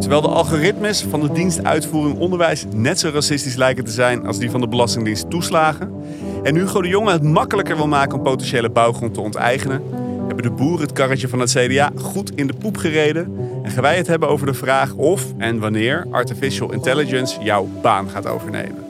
[0.00, 4.38] Terwijl de algoritmes van de dienst uitvoering onderwijs net zo racistisch lijken te zijn als
[4.38, 5.92] die van de Belastingdienst toeslagen.
[6.42, 9.82] En Hugo de Jonge het makkelijker wil maken om potentiële bouwgrond te onteigenen,
[10.26, 13.36] hebben de boeren het karretje van het CDA goed in de poep gereden.
[13.62, 18.08] En gaan wij het hebben over de vraag of en wanneer artificial intelligence jouw baan
[18.10, 18.84] gaat overnemen.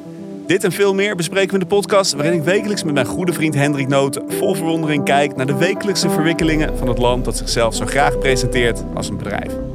[0.47, 3.33] Dit en veel meer bespreken we in de podcast, waarin ik wekelijks met mijn goede
[3.33, 7.75] vriend Hendrik Noten vol verwondering kijk naar de wekelijkse verwikkelingen van het land dat zichzelf
[7.75, 9.70] zo graag presenteert als een bedrijf.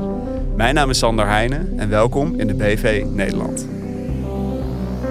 [0.56, 3.75] Mijn naam is Sander Heijnen en welkom in de BV Nederland.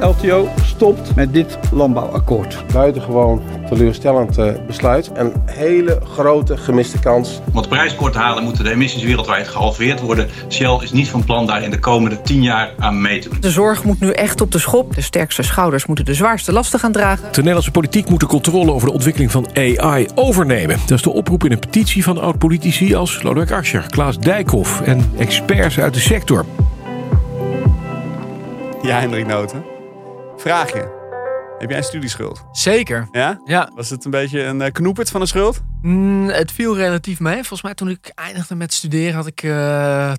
[0.04, 2.64] LTO stopt met dit landbouwakkoord.
[2.72, 5.10] Buitengewoon teleurstellend uh, besluit.
[5.14, 7.40] Een hele grote gemiste kans.
[7.50, 10.28] Om het prijs kort te halen moeten de emissies wereldwijd gehalveerd worden.
[10.48, 13.40] Shell is niet van plan daar in de komende tien jaar aan mee te doen.
[13.40, 14.94] De zorg moet nu echt op de schop.
[14.94, 17.24] De sterkste schouders moeten de zwaarste lasten gaan dragen.
[17.24, 20.78] De Nederlandse politiek moet de controle over de ontwikkeling van AI overnemen.
[20.86, 25.12] Dat is de oproep in een petitie van oud-politici als Lodewijk Asscher, Klaas Dijkhoff en
[25.16, 26.44] experts uit de sector.
[28.82, 29.73] Ja, Hendrik Noten.
[30.44, 30.90] Vraagje.
[31.58, 32.44] Heb jij een studieschuld?
[32.52, 33.08] Zeker.
[33.12, 33.40] Ja?
[33.44, 33.70] Ja.
[33.74, 35.60] Was het een beetje een uh, knoepert van een schuld?
[35.82, 37.34] Mm, het viel relatief mee.
[37.34, 40.16] Volgens mij toen ik eindigde met studeren had ik uh, eh,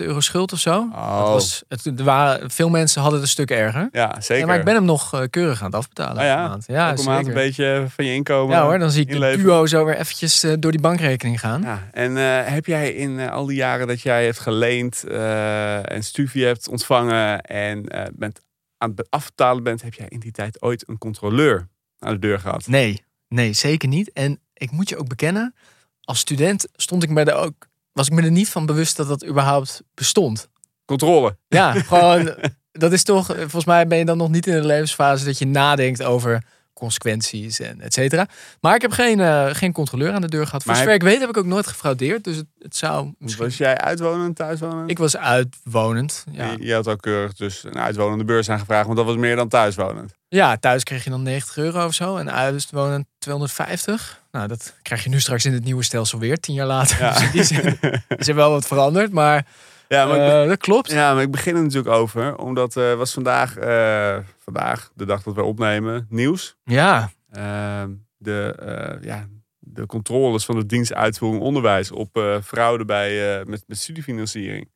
[0.00, 0.88] 12.000 euro schuld of zo.
[0.92, 1.18] Oh.
[1.18, 3.88] Dat was, het, er waren, veel mensen hadden het een stuk erger.
[3.92, 4.38] Ja, zeker.
[4.38, 6.22] Ja, maar ik ben hem nog uh, keurig aan het afbetalen.
[6.22, 6.48] Oh ja?
[6.48, 6.64] Maand.
[6.66, 9.38] Ja, Elke maand een beetje van je inkomen Ja hoor, dan zie ik inleveren.
[9.38, 11.62] de duo zo weer eventjes door die bankrekening gaan.
[11.62, 11.88] Ja.
[11.92, 12.16] En
[12.52, 17.84] heb jij in al die jaren dat jij hebt geleend en studie hebt ontvangen en
[18.14, 18.40] bent
[18.78, 22.38] aan het afbetalen bent, heb jij in die tijd ooit een controleur aan de deur
[22.38, 22.66] gehad?
[22.66, 24.12] Nee, nee, zeker niet.
[24.12, 25.54] En ik moet je ook bekennen,
[26.00, 29.08] als student stond ik me er ook, was ik me er niet van bewust dat
[29.08, 30.48] dat überhaupt bestond.
[30.84, 31.36] Controle.
[31.48, 32.34] Ja, gewoon,
[32.72, 35.46] dat is toch, volgens mij ben je dan nog niet in de levensfase dat je
[35.46, 36.44] nadenkt over
[36.78, 38.26] consequenties en et cetera.
[38.60, 40.62] Maar ik heb geen, uh, geen controleur aan de deur gehad.
[40.62, 42.24] Voor zover ik weet heb ik ook nooit gefraudeerd.
[42.24, 43.44] Dus het, het zou misschien...
[43.44, 44.90] Was jij uitwonend, thuiswonend?
[44.90, 46.50] Ik was uitwonend, ja.
[46.50, 49.48] Je, je, had ook keurig dus een uitwonende beurs aangevraagd, want dat was meer dan
[49.48, 50.14] thuiswonend.
[50.28, 52.16] Ja, thuis kreeg je dan 90 euro of zo.
[52.16, 54.22] En uitwonend 250.
[54.30, 56.98] Nou, dat krijg je nu straks in het nieuwe stelsel weer, tien jaar later.
[57.00, 57.12] Ja.
[57.18, 57.78] Dus die zijn,
[58.08, 59.46] er wel wat veranderd, maar...
[59.88, 60.90] Ja, maar uh, dat klopt.
[60.90, 62.36] Ja, maar ik begin er natuurlijk over.
[62.36, 66.56] Omdat uh, was vandaag, uh, vandaag, de dag dat we opnemen, nieuws.
[66.64, 67.10] Ja.
[67.30, 69.28] Ehm, de, ja,
[69.58, 74.70] de controles van de dienst uitvoering onderwijs op fraude bij, met, met studiefinanciering.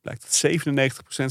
[0.00, 0.52] Blijkt dat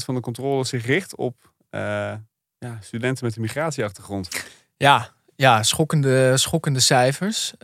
[0.00, 4.28] 97% van de controles zich richt op ja, studenten met een migratieachtergrond.
[4.76, 7.54] Ja, ja schokkende, schokkende cijfers.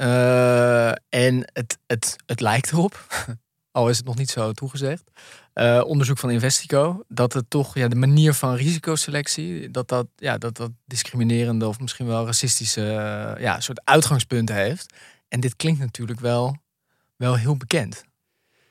[1.08, 3.06] en het, het, het lijkt erop
[3.70, 5.10] al is het nog niet zo toegezegd.
[5.54, 10.38] Uh, onderzoek van Investico, dat het toch ja, de manier van risicoselectie, dat dat, ja,
[10.38, 14.94] dat dat discriminerende of misschien wel racistische uh, ja, soort uitgangspunten heeft.
[15.28, 16.56] En dit klinkt natuurlijk wel,
[17.16, 18.04] wel heel bekend.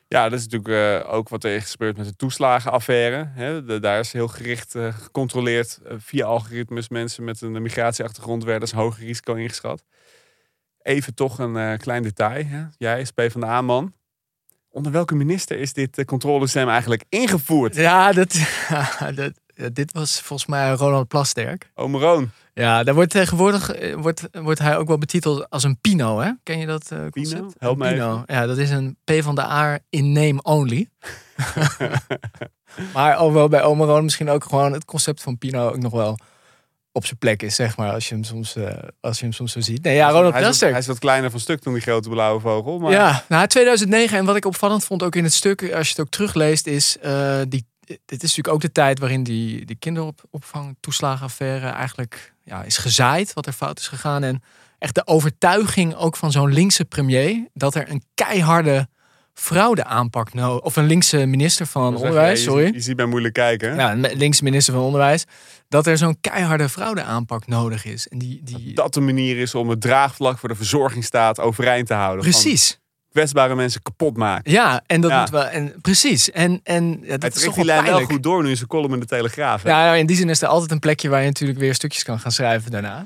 [0.08, 3.80] Ja, dat is natuurlijk uh, ook wat er is gebeurd met de toeslagenaffaire.
[3.80, 6.90] Daar is heel gericht gecontroleerd via algoritmes.
[6.90, 9.84] Mensen met een migratieachtergrond werden als hoger risico ingeschat.
[10.82, 12.46] Even toch een klein detail.
[12.78, 13.94] Jij is PvdA-man.
[14.78, 17.76] Onder welke minister is dit controlesysteem eigenlijk ingevoerd?
[17.76, 18.40] Ja, dat,
[19.74, 21.72] dit was volgens mij Ronald Plasterk.
[21.76, 22.30] Omeroon.
[22.54, 26.32] Ja, daar wordt tegenwoordig wordt, wordt hij ook wel betiteld als een Pino, hè?
[26.44, 27.42] Ken je dat uh, concept?
[27.42, 27.52] Pino?
[27.58, 28.24] Help mij Pino.
[28.26, 30.90] Ja, dat is een P van de A in name only.
[32.94, 36.18] maar alhoewel bij Omeroon misschien ook gewoon het concept van Pino ook nog wel
[36.98, 38.70] op zijn plek is, zeg maar, als je hem soms, uh,
[39.02, 39.84] als je hem soms zo ziet.
[39.84, 42.10] Nee, ja, Ronald hij, is wat, hij is wat kleiner van stuk dan die grote
[42.10, 42.80] blauwe vogel.
[42.80, 42.92] Maar...
[42.92, 46.00] Ja, nou 2009 en wat ik opvallend vond ook in het stuk, als je het
[46.00, 47.66] ook terugleest, is uh, die.
[48.06, 53.34] Dit is natuurlijk ook de tijd waarin die, die kinderopvang toeslagenaffaire eigenlijk ja, is gezaaid,
[53.34, 54.24] wat er fout is gegaan.
[54.24, 54.44] En
[54.80, 58.88] echt de overtuiging ook van zo'n linkse premier dat er een keiharde
[59.40, 62.66] fraudeaanpak nodig Of een linkse minister van Onderwijs, sorry.
[62.66, 63.76] Je, je ziet mij moeilijk kijken.
[63.76, 65.26] Ja, een linkse minister van Onderwijs.
[65.70, 68.08] Dat er zo'n keiharde fraudeaanpak nodig is.
[68.08, 68.74] En die, die...
[68.74, 72.22] Dat de manier is om het draagvlak voor de verzorgingsstaat overeind te houden.
[72.24, 72.80] Precies.
[73.12, 74.52] Kwetsbare mensen kapot maken.
[74.52, 75.20] Ja, en dat ja.
[75.20, 75.44] moet wel.
[75.46, 76.32] En, precies.
[76.32, 78.68] En, en ja, dat Hij is toch die lijn wel goed door nu in zijn
[78.68, 79.64] column in de Telegraaf.
[79.64, 79.70] hè?
[79.70, 82.04] Ja, nou, in die zin is er altijd een plekje waar je natuurlijk weer stukjes
[82.04, 83.06] kan gaan schrijven daarna.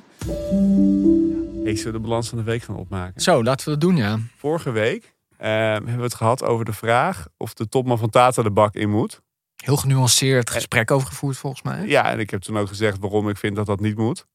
[1.63, 3.21] Zullen we de balans van de week gaan opmaken?
[3.21, 4.19] Zo, laten we dat doen, ja.
[4.37, 5.13] Vorige week
[5.47, 8.89] hebben we het gehad over de vraag of de topman van Tata de bak in
[8.89, 9.21] moet.
[9.55, 11.87] Heel genuanceerd gesprek over gevoerd volgens mij.
[11.87, 14.25] Ja, en ik heb toen ook gezegd waarom ik vind dat dat niet moet.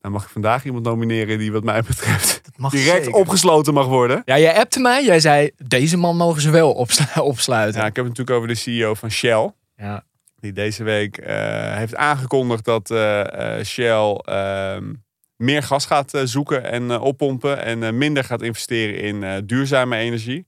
[0.00, 3.12] Dan mag ik vandaag iemand nomineren die wat mij betreft direct zeker.
[3.12, 4.22] opgesloten mag worden.
[4.24, 5.04] Ja, jij appte mij.
[5.04, 7.80] Jij zei, deze man mogen ze wel opslu- opsluiten.
[7.80, 9.52] Ja, ik heb het natuurlijk over de CEO van Shell.
[9.76, 10.04] Ja.
[10.40, 14.92] Die deze week eh, heeft aangekondigd dat eh, eh, Shell ehm,
[15.38, 17.62] meer gas gaat eh, zoeken en eh, oppompen.
[17.64, 20.46] En eh, minder gaat investeren in duurzame energie.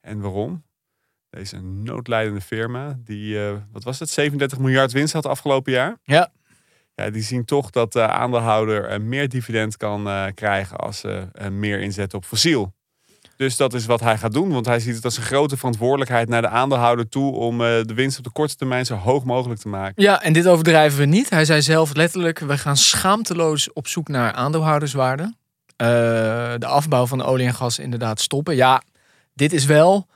[0.00, 0.66] En waarom?
[1.30, 3.38] Deze noodlijdende firma, die,
[3.72, 5.98] wat was het, 37 miljard winst had afgelopen jaar.
[6.02, 6.32] Ja.
[6.94, 12.18] Ja, die zien toch dat de aandeelhouder meer dividend kan krijgen als ze meer inzetten
[12.18, 12.74] op fossiel.
[13.38, 16.28] Dus dat is wat hij gaat doen, want hij ziet het als een grote verantwoordelijkheid
[16.28, 19.60] naar de aandeelhouder toe om eh, de winst op de korte termijn zo hoog mogelijk
[19.60, 20.02] te maken.
[20.02, 21.30] Ja, en dit overdrijven we niet.
[21.30, 25.22] Hij zei zelf letterlijk: we gaan schaamteloos op zoek naar aandeelhouderswaarde.
[25.76, 25.86] Eh,
[26.58, 28.56] de afbouw van olie en gas inderdaad stoppen.
[28.56, 28.82] Ja,
[29.34, 30.06] dit is wel.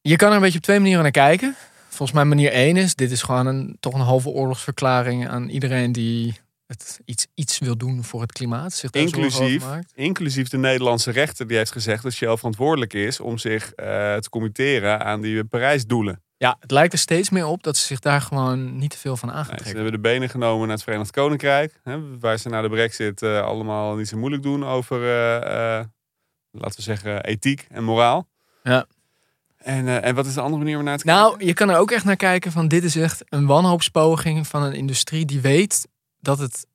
[0.00, 1.56] Je kan er een beetje op twee manieren naar kijken.
[1.88, 5.92] Volgens mij manier één is: dit is gewoon een, toch een halve oorlogsverklaring aan iedereen
[5.92, 8.72] die het iets, iets wil doen voor het klimaat.
[8.72, 9.92] Zich daar Inclusief, maakt.
[9.94, 13.86] inclusief de Nederlandse rechter die heeft gezegd dat Shell verantwoordelijk is om zich eh,
[14.16, 16.22] te committeren aan die Parijsdoelen.
[16.36, 19.16] Ja, het lijkt er steeds meer op dat ze zich daar gewoon niet te veel
[19.16, 21.80] van aan gaan Nee, ze hebben de benen genomen naar het Verenigd Koninkrijk.
[21.82, 25.84] Hè, waar ze na de brexit eh, allemaal niet zo moeilijk doen over, eh,
[26.50, 28.28] laten we zeggen, ethiek en moraal.
[28.62, 28.86] Ja.
[29.56, 31.22] En, en wat is de andere manier om naar te kijken?
[31.22, 34.62] Nou, je kan er ook echt naar kijken van dit is echt een wanhoopspoging van
[34.62, 35.88] een industrie die weet
[36.20, 36.66] dat het,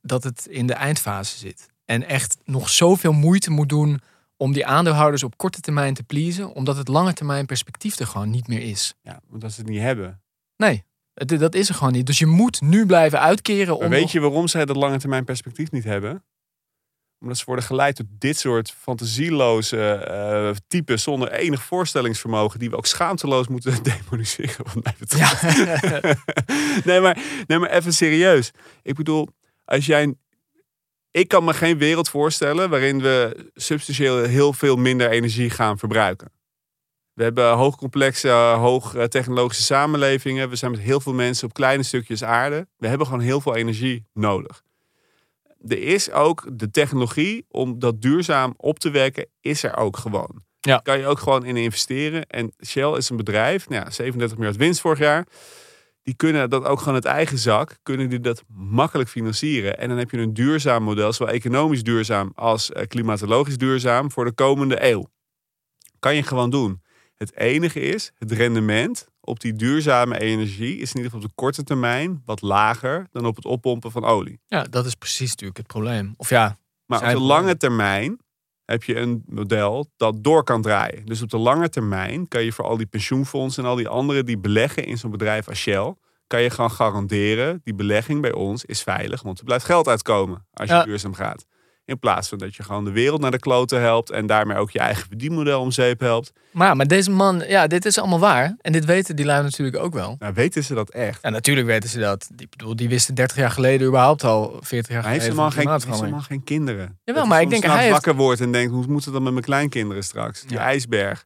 [0.00, 1.66] dat het in de eindfase zit.
[1.84, 4.00] En echt nog zoveel moeite moet doen
[4.36, 8.30] om die aandeelhouders op korte termijn te pleasen, omdat het lange termijn perspectief er gewoon
[8.30, 8.94] niet meer is.
[9.02, 10.22] Ja, want als ze het niet hebben.
[10.56, 12.06] Nee, dat is er gewoon niet.
[12.06, 14.98] Dus je moet nu blijven uitkeren Maar om weet nog- je waarom zij dat lange
[14.98, 16.24] termijn perspectief niet hebben?
[17.24, 22.76] Omdat ze worden geleid door dit soort fantasieloze eh, types zonder enig voorstellingsvermogen, die we
[22.76, 24.64] ook schaamteloos moeten demoniseren.
[24.64, 25.42] Wat mij betreft.
[25.42, 26.14] Ja,
[26.90, 28.50] nee, maar, nee, maar even serieus.
[28.82, 29.28] Ik bedoel,
[29.64, 30.14] als jij.
[31.10, 36.32] Ik kan me geen wereld voorstellen waarin we substantieel heel veel minder energie gaan verbruiken.
[37.12, 40.48] We hebben hoogcomplexe, hoogtechnologische samenlevingen.
[40.48, 42.68] We zijn met heel veel mensen op kleine stukjes aarde.
[42.76, 44.62] We hebben gewoon heel veel energie nodig.
[45.68, 50.42] Er is ook de technologie om dat duurzaam op te wekken, is er ook gewoon.
[50.60, 50.78] Ja.
[50.78, 52.26] Kan je ook gewoon in investeren.
[52.26, 55.26] En Shell is een bedrijf, nou ja, 37 miljard winst vorig jaar
[56.04, 59.78] die kunnen dat ook gewoon uit eigen zak, kunnen die dat makkelijk financieren.
[59.78, 64.24] En dan heb je een duurzaam model, zowel economisch duurzaam als eh, klimatologisch duurzaam voor
[64.24, 65.06] de komende eeuw.
[65.98, 66.82] Kan je gewoon doen.
[67.16, 71.32] Het enige is, het rendement op die duurzame energie is in ieder geval op de
[71.34, 74.40] korte termijn wat lager dan op het oppompen van olie.
[74.46, 76.14] ja, dat is precies natuurlijk het probleem.
[76.16, 76.56] Of ja,
[76.86, 78.18] Maar op de lange termijn
[78.64, 81.06] heb je een model dat door kan draaien.
[81.06, 84.26] Dus op de lange termijn kan je voor al die pensioenfondsen en al die anderen
[84.26, 85.94] die beleggen in zo'n bedrijf als Shell,
[86.26, 90.46] kan je gewoon garanderen, die belegging bij ons is veilig, want er blijft geld uitkomen
[90.52, 90.84] als je Ja.
[90.84, 91.46] duurzaam gaat.
[91.86, 94.70] In plaats van dat je gewoon de wereld naar de kloten helpt en daarmee ook
[94.70, 96.32] je eigen verdienmodel om zeep helpt.
[96.50, 98.56] maar, maar deze man, ja, dit is allemaal waar.
[98.60, 100.16] En dit weten die lui natuurlijk ook wel.
[100.18, 101.18] Nou, weten ze dat echt?
[101.22, 102.28] Ja, natuurlijk weten ze dat.
[102.36, 105.24] Ik bedoel, die wisten 30 jaar geleden überhaupt al, 40 jaar Hij heeft geleden.
[105.24, 106.98] helemaal geen, heeft helemaal geen kinderen.
[107.04, 109.22] Jawel, Dat maar ik denk, hij heeft- wakker wordt en denkt, hoe moet het dan
[109.22, 110.42] met mijn kleinkinderen straks?
[110.42, 110.62] Die Ja.
[110.64, 111.24] ijsberg.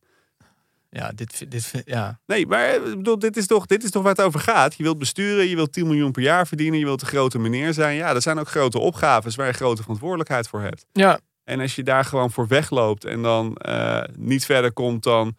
[0.91, 2.21] Ja, dit, dit, ja.
[2.27, 4.75] Nee, maar ik bedoel, dit, is toch, dit is toch waar het over gaat.
[4.75, 7.73] Je wilt besturen, je wilt 10 miljoen per jaar verdienen, je wilt een grote meneer
[7.73, 7.97] zijn.
[7.97, 10.87] Ja, er zijn ook grote opgaves waar je grote verantwoordelijkheid voor hebt.
[10.93, 15.37] ja, En als je daar gewoon voor wegloopt en dan eh, niet verder komt dan...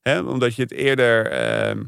[0.00, 1.30] Hè, omdat je het eerder...
[1.30, 1.82] ehm,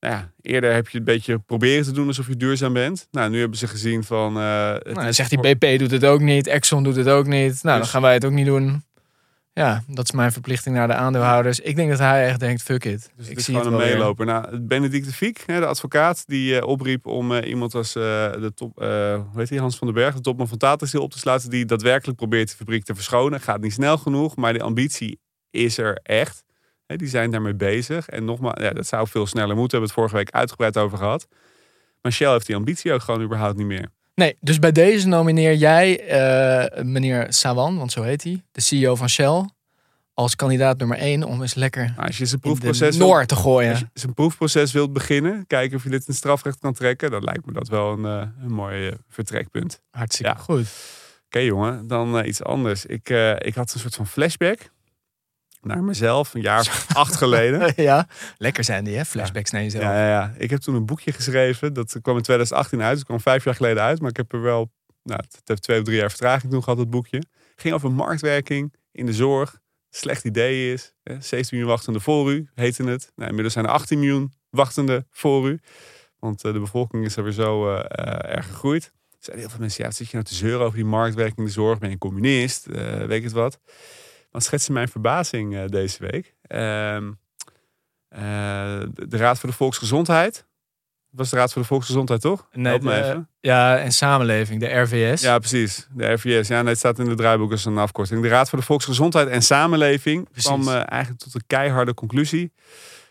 [0.00, 3.08] nou ja, eerder heb je het een beetje proberen te doen alsof je duurzaam bent.
[3.10, 4.28] Nou, nu hebben ze gezien van...
[4.28, 7.52] eh, nou, dan zegt voor- BP doet het ook niet, Exxon doet het ook niet.
[7.52, 8.82] Nou, dan Dus- gaan wij het ook niet doen.
[9.58, 11.60] Ja, dat is mijn verplichting naar de aandeelhouders.
[11.60, 13.00] Ik denk dat hij echt denkt, fuck it.
[13.00, 14.26] Dus het ik is zie gewoon het een meeloper.
[14.26, 18.02] Nou, Benedict de Fiek, hè, de advocaat, die eh, opriep om eh, iemand als eh,
[18.32, 21.10] de top, hoe heet die, Hans van den Berg, de topman van Tata Steel op
[21.10, 23.40] te sluiten, die daadwerkelijk probeert de fabriek te verschonen.
[23.40, 26.44] Gaat niet snel genoeg, maar de ambitie is er echt.
[26.86, 28.08] Hè, die zijn daarmee bezig.
[28.08, 29.80] En nogmaals, ja, dat zou veel sneller moeten.
[29.80, 31.26] We hebben het vorige week uitgebreid over gehad.
[32.02, 33.88] Maar Shell heeft die ambitie ook gewoon überhaupt niet meer.
[34.18, 38.94] Nee, dus bij deze nomineer jij eh, meneer Sawan, want zo heet hij, de CEO
[38.94, 39.48] van Shell,
[40.14, 43.70] als kandidaat nummer 1 om eens lekker als je zijn proefproces, Noor te gooien.
[43.70, 47.24] als je zijn proefproces wilt beginnen, kijken of je dit in strafrecht kan trekken, dan
[47.24, 49.80] lijkt me dat wel een, eh, een mooi eh, vertrekpunt.
[49.90, 50.38] Hartstikke Ja.
[50.38, 50.66] goed.
[51.26, 52.86] Oké jongen, dan iets anders.
[52.86, 53.08] Ik,
[53.38, 54.58] ik had een soort van flashback
[55.60, 57.72] naar mezelf, een jaar of acht geleden.
[57.76, 59.04] ja, lekker zijn die, hè?
[59.04, 59.82] Flashbacks naar jezelf.
[59.84, 60.34] Ja, ja, ja.
[60.36, 61.72] Ik heb toen een boekje geschreven.
[61.72, 62.96] Dat kwam in 2018 uit.
[62.98, 64.00] Het kwam vijf jaar geleden uit.
[64.00, 64.70] Maar ik heb er wel,
[65.02, 67.22] nou, het heeft twee of drie jaar vertraging toen gehad, het boekje.
[67.56, 69.58] ging over marktwerking in de zorg.
[69.90, 70.94] Slecht idee is.
[71.02, 71.12] Hè?
[71.20, 73.12] 17 miljoen wachtende voor u, heette het.
[73.14, 75.60] Nou, inmiddels zijn er 18 miljoen wachtende voor u.
[76.18, 78.84] Want eh, de bevolking is er weer zo eh, eh, erg gegroeid.
[78.84, 81.44] Er zijn heel veel mensen, ja, zit je nou te zeuren over die marktwerking in
[81.44, 81.78] de zorg?
[81.78, 82.66] Ben je een communist?
[82.66, 83.60] Eh, weet ik het wat?
[84.30, 86.34] Dan schetste mijn verbazing eh, deze week.
[86.42, 87.12] Ehm,
[88.08, 88.20] eh,
[88.92, 90.34] de, de Raad voor de Volksgezondheid.
[91.10, 92.48] Dat was de Raad voor de Volksgezondheid, toch?
[92.52, 93.28] Nee, Help me de- even.
[93.40, 95.20] Ja, en samenleving, de RVS.
[95.20, 95.86] Ja, precies.
[95.92, 96.48] De RVS.
[96.48, 98.22] Ja, nee, het staat in het draaiboek als een afkorting.
[98.22, 100.44] De Raad voor de Volksgezondheid en Samenleving Precies.
[100.44, 102.52] kwam eh, eigenlijk tot een keiharde conclusie.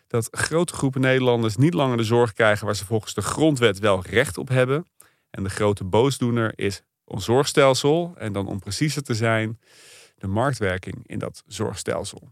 [0.08, 4.02] dat grote groepen Nederlanders niet langer de zorg krijgen waar ze volgens de grondwet wel
[4.10, 4.86] recht op hebben.
[5.30, 8.14] En de grote boosdoener is ons zorgstelsel.
[8.18, 9.60] En dan om preciezer te zijn,
[10.18, 12.30] de marktwerking in dat zorgstelsel.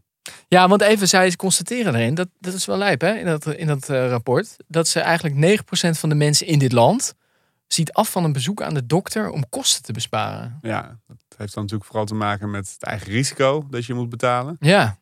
[0.47, 3.67] Ja, want even, zij constateren erin, dat, dat is wel lijp hè, in dat, in
[3.67, 7.13] dat eh, rapport, dat ze eigenlijk 9% van de mensen in dit land
[7.67, 10.59] ziet af van een bezoek aan de dokter om kosten te besparen.
[10.61, 14.09] Ja, dat heeft dan natuurlijk vooral te maken met het eigen risico dat je moet
[14.09, 14.55] betalen.
[14.59, 14.97] Ja,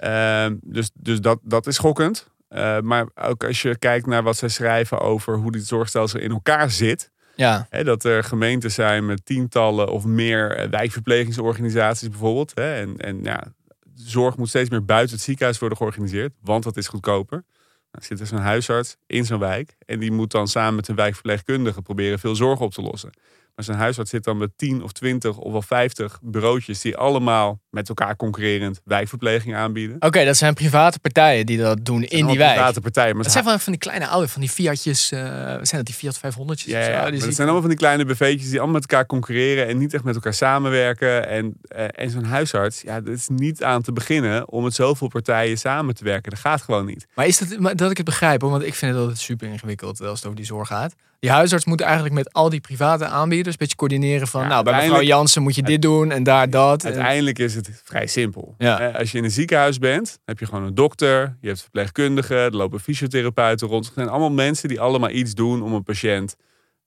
[0.00, 2.28] Ehm, dus dus dat, dat is schokkend.
[2.48, 6.30] Eh, maar ook als je kijkt naar wat zij schrijven over hoe dit zorgstelsel in
[6.30, 7.10] elkaar zit.
[7.40, 7.82] Ja.
[7.82, 12.52] Dat er gemeenten zijn met tientallen of meer eh, wijkverplegingsorganisaties bijvoorbeeld.
[12.54, 13.52] En en ja,
[13.94, 17.44] zorg moet steeds meer buiten het ziekenhuis worden georganiseerd, want dat is goedkoper.
[17.90, 20.94] Dan zit er zo'n huisarts in zo'n wijk en die moet dan samen met een
[20.94, 23.10] wijkverpleegkundige proberen veel zorg op te lossen.
[23.54, 27.60] Maar zo'n huisarts zit dan met 10 of 20 of wel 50 bureautjes die allemaal
[27.70, 29.96] met elkaar concurrerend wijkverpleging aanbieden.
[30.00, 32.54] Oké, dat zijn private partijen die dat doen in die wijk.
[32.54, 33.14] Private partijen.
[33.14, 35.94] Maar Dat zijn van, van die kleine oude, van die Fiatjes, eh zijn dat die
[35.94, 36.64] Fiat 500'tjes?
[36.64, 36.90] Ja, of zo?
[36.90, 39.94] ja, ik- zijn allemaal van die kleine BV'tjes die allemaal met elkaar concurreren en niet
[39.94, 41.28] echt met elkaar samenwerken.
[41.28, 45.08] En, eh, en zo'n huisarts, ja, dat is niet aan te beginnen om met zoveel
[45.08, 46.30] partijen samen te werken.
[46.30, 47.06] Dat gaat gewoon niet.
[47.14, 49.48] Maar is dat, maar dat ik het begrijp, hoor, want ik vind het altijd super
[49.48, 50.94] ingewikkeld als het over die zorg gaat.
[51.18, 54.64] Die huisarts moet eigenlijk met al die private aanbieders een beetje coördineren van, Ja, nou,
[54.64, 56.84] bij mevrouw Jansen moet je dit doen en daar dat.
[56.84, 58.54] Uiteindelijk is het vrij simpel.
[58.58, 58.90] Ja.
[58.90, 62.56] Als je in een ziekenhuis bent, heb je gewoon een dokter, je hebt verpleegkundigen, er
[62.56, 63.84] lopen fysiotherapeuten rond.
[63.84, 66.36] Het zijn allemaal mensen die allemaal iets doen om een patiënt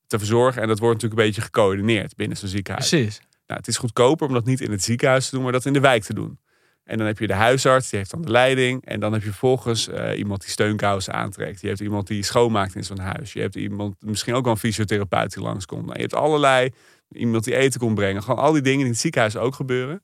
[0.08, 0.62] te verzorgen.
[0.62, 2.89] En dat wordt natuurlijk een beetje gecoördineerd binnen zo'n ziekenhuis.
[2.89, 3.22] Precies.
[3.48, 5.74] Nou, het is goedkoper om dat niet in het ziekenhuis te doen, maar dat in
[5.74, 6.39] de wijk te doen.
[6.84, 8.86] En dan heb je de huisarts, die heeft dan de leiding.
[8.86, 11.62] En dan heb je vervolgens eh, iemand die steunkousen aantrekt.
[11.62, 13.34] Je hebt iemand die schoonmaakt in zo'n huis.
[13.34, 15.82] Je hebt iemand, misschien ook wel een fysiotherapeut die langskomt.
[15.82, 16.70] Nou, je hebt allerlei,
[17.12, 18.24] iemand die eten komt brengen.
[18.24, 20.04] Gewoon al die dingen die in het ziekenhuis ook gebeuren.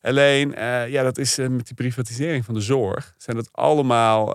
[0.00, 3.14] Alleen, eh, ja, dat is eh, met die privatisering van de zorg.
[3.18, 4.26] Zijn dat allemaal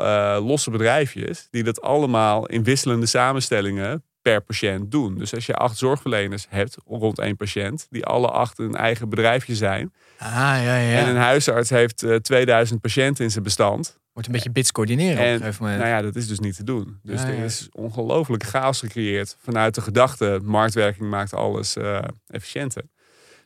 [0.42, 5.18] losse bedrijfjes die dat allemaal in wisselende samenstellingen per patiënt doen.
[5.18, 9.56] Dus als je acht zorgverleners hebt rond één patiënt, die alle acht een eigen bedrijfje
[9.56, 9.94] zijn.
[10.18, 10.98] Ah, ja, ja.
[10.98, 14.00] En een huisarts heeft eh, 2000 patiënten in zijn bestand.
[14.14, 15.82] Wordt een beetje bits coördineren op een En gegeven moment.
[15.82, 17.00] nou ja, dat is dus niet te doen.
[17.04, 22.84] Dus Ja, er is ongelooflijk chaos gecreëerd vanuit de gedachte, marktwerking maakt alles eh, efficiënter.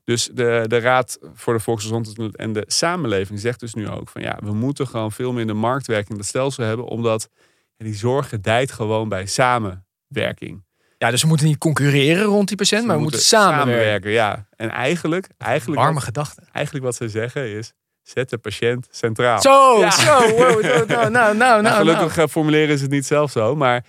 [0.03, 4.21] Dus de, de Raad voor de Volksgezondheid en de samenleving zegt dus nu ook van
[4.21, 7.29] ja, we moeten gewoon veel minder marktwerking in dat stelsel hebben, omdat
[7.77, 10.64] die zorg gedijt gewoon bij samenwerking.
[11.05, 14.11] Ja, dus we moeten niet concurreren rond die patiënt, maar we moeten samenwerken.
[14.11, 16.41] Ja, en eigenlijk, eigenlijk, Warme wat, gedachte.
[16.51, 19.41] eigenlijk wat ze zeggen is, zet de patiënt centraal.
[19.41, 19.91] Zo, Ja.
[19.91, 22.27] zo, wow, nou, nou, nou, nou, Nou, gelukkig nou.
[22.27, 23.85] eh, formuleren ze het niet zelf zo, maar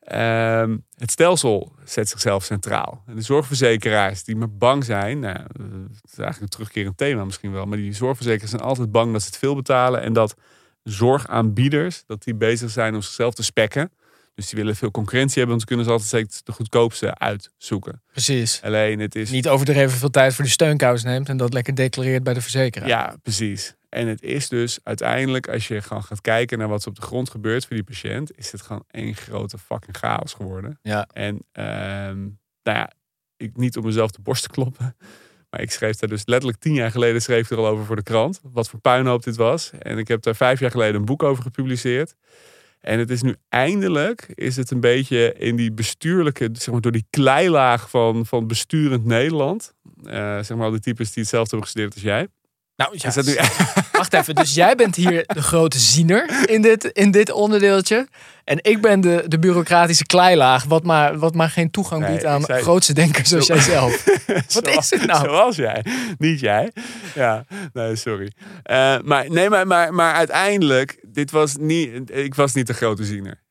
[0.00, 3.02] ehm, het stelsel zet zichzelf centraal.
[3.06, 6.96] En de zorgverzekeraars die maar bang zijn, nou, ja, eh, het is eigenlijk een terugkerend
[6.96, 10.12] thema misschien wel, maar die zorgverzekeraars zijn altijd bang dat ze het veel betalen en
[10.12, 10.34] dat
[10.82, 13.90] zorgaanbieders, dat die bezig zijn om zichzelf te spekken.
[14.34, 18.02] Dus die willen veel concurrentie hebben, want dan kunnen ze altijd de goedkoopste uitzoeken.
[18.12, 18.60] Precies.
[18.62, 22.22] Alleen het is Niet overdreven veel tijd voor die steunkous neemt en dat lekker declareert
[22.22, 22.88] bij de verzekeraar.
[22.88, 23.74] Ja, precies.
[23.88, 27.02] En het is dus uiteindelijk, als je gewoon gaat kijken naar wat er op de
[27.02, 30.78] grond gebeurt voor die patiënt, is het gewoon één grote fucking chaos geworden.
[30.82, 31.08] Ja.
[31.12, 32.20] En ehm,
[32.62, 32.92] nou ja,
[33.36, 34.96] ik niet om mezelf de borst te kloppen.
[35.50, 37.96] Maar ik schreef daar dus letterlijk tien jaar geleden schreef ik er al over voor
[37.96, 38.40] de krant.
[38.42, 39.70] Wat voor puinhoop dit was.
[39.78, 42.14] En ik heb daar vijf jaar geleden een boek over gepubliceerd.
[42.82, 46.92] En het is nu eindelijk, is het een beetje in die bestuurlijke, zeg maar door
[46.92, 49.74] die kleilaag van, van besturend Nederland.
[50.04, 52.28] Eh, zeg maar die types die hetzelfde hebben gestudeerd als jij.
[52.82, 53.34] Nou, ja, Is dat nu
[53.98, 54.34] wacht even.
[54.34, 58.08] Dus jij bent hier de grote ziener in dit, in dit onderdeeltje.
[58.44, 62.24] En ik ben de, de bureaucratische kleilaag, wat maar, wat maar geen toegang Nee, biedt
[62.24, 64.04] aan zei- grootste denkers zoals Zo- jijzelf.
[64.54, 65.24] Wat is het nou?
[65.24, 65.84] Zoals jij,
[66.18, 66.72] niet jij.
[67.14, 68.32] Ja, nee, sorry.
[68.62, 73.04] Eh, maar, nee, maar, maar, maar uiteindelijk, dit was niet, ik was niet de grote
[73.04, 73.42] ziener.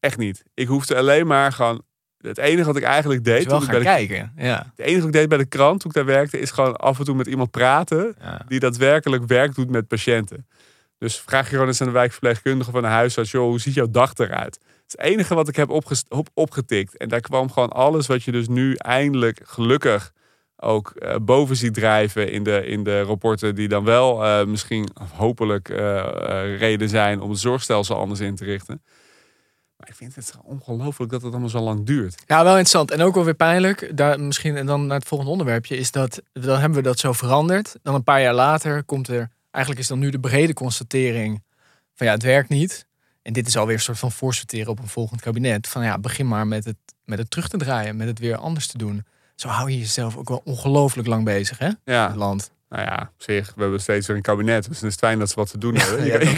[0.00, 0.42] Echt niet.
[0.54, 1.82] Ik hoefde alleen maar gewoon,
[2.20, 4.32] het enige wat ik eigenlijk deed, wel toen ik gaan bij de, kijken.
[4.36, 4.72] Ja.
[4.76, 6.98] het enige wat ik deed bij de krant, toen ik daar werkte, is gewoon af
[6.98, 8.44] en toe met iemand praten Ja.
[8.48, 10.46] die daadwerkelijk werk doet met patiënten.
[10.98, 13.90] Dus vraag je gewoon eens aan de wijkverpleegkundige van een huisarts, joh, hoe ziet jouw
[13.90, 14.58] dag eruit?
[14.82, 16.96] Het enige wat ik heb op, opgetikt.
[16.96, 20.12] En daar kwam gewoon alles wat je dus nu eindelijk gelukkig
[20.60, 24.88] ook eh, boven ziet drijven in de, in de rapporten die dan wel eh, misschien
[25.14, 28.82] hopelijk eh, reden zijn om het zorgstelsel anders in te richten.
[29.78, 32.22] Maar ik vind het ongelooflijk dat het allemaal zo lang duurt.
[32.26, 32.90] Ja, wel interessant.
[32.90, 33.96] En ook wel weer pijnlijk.
[33.96, 37.12] Daar misschien en dan naar het volgende onderwerpje is dat dan hebben we dat zo
[37.12, 37.76] veranderd.
[37.82, 41.42] Dan een paar jaar later komt er eigenlijk is dan nu de brede constatering
[41.94, 42.86] van ja, het werkt niet.
[43.22, 45.68] En dit is alweer een soort van voorsorteren op een volgend kabinet.
[45.68, 48.66] Van ja, begin maar met het, met het terug te draaien, met het weer anders
[48.66, 49.04] te doen.
[49.34, 51.66] Zo hou je jezelf ook wel ongelooflijk lang bezig, hè?
[51.66, 52.50] In Ja, het land.
[52.68, 54.68] Nou ja, op zich, we hebben steeds weer een kabinet.
[54.68, 56.00] Dus het is fijn dat ze wat te doen hebben.
[56.04, 56.34] Je, ja, kan- je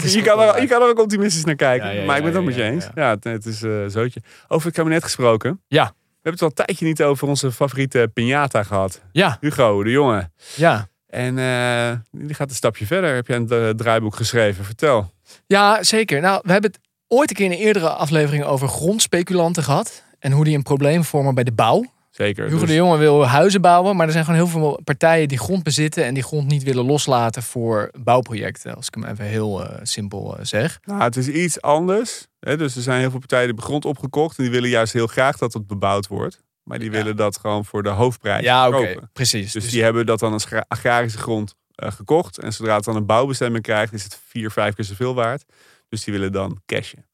[0.53, 1.87] er, je kan er ook optimistisch naar kijken.
[1.87, 2.85] Ja, ja, maar ik ben het ook met je ja, eens.
[2.85, 2.91] ja.
[2.95, 4.21] Ja, het, het is eh zootje.
[4.47, 5.61] Over het kabinet gesproken.
[5.67, 5.83] Ja.
[5.85, 9.01] We hebben het al een tijdje niet over onze favoriete piñata gehad.
[9.11, 10.33] Ja, Hugo, de jongen.
[10.55, 10.89] ja.
[11.07, 13.15] En eh, die gaat een stapje verder.
[13.15, 14.65] Heb jij een eh, draaiboek geschreven?
[14.65, 15.11] Vertel.
[15.47, 16.21] Ja, zeker.
[16.21, 20.03] Nou, we hebben het ooit een keer in een eerdere aflevering over grondspeculanten gehad.
[20.19, 21.85] En hoe die een probleem vormen bij de bouw.
[22.11, 22.45] Zeker.
[22.45, 25.37] Hugo Dus- de Jonge wil huizen bouwen, maar er zijn gewoon heel veel partijen die
[25.37, 28.75] grond bezitten en die grond niet willen loslaten voor bouwprojecten.
[28.75, 30.79] Als ik hem even heel eh, simpel eh, zeg.
[30.83, 32.27] Nou, het is iets anders.
[32.39, 32.57] Hè?
[32.57, 34.37] Dus er zijn heel veel partijen die hebben grond opgekocht.
[34.37, 36.41] En die willen juist heel graag dat het bebouwd wordt.
[36.63, 36.97] Maar die Ja.
[36.97, 39.51] willen dat gewoon voor de hoofdprijs Ja, oké, precies.
[39.51, 42.37] Dus, Dus- die hebben dat dan als gra- agrarische grond eh, gekocht.
[42.39, 45.43] En zodra het dan een bouwbestemming krijgt, is het vier, vijf keer zoveel waard.
[45.89, 47.05] Dus die willen dan cashen.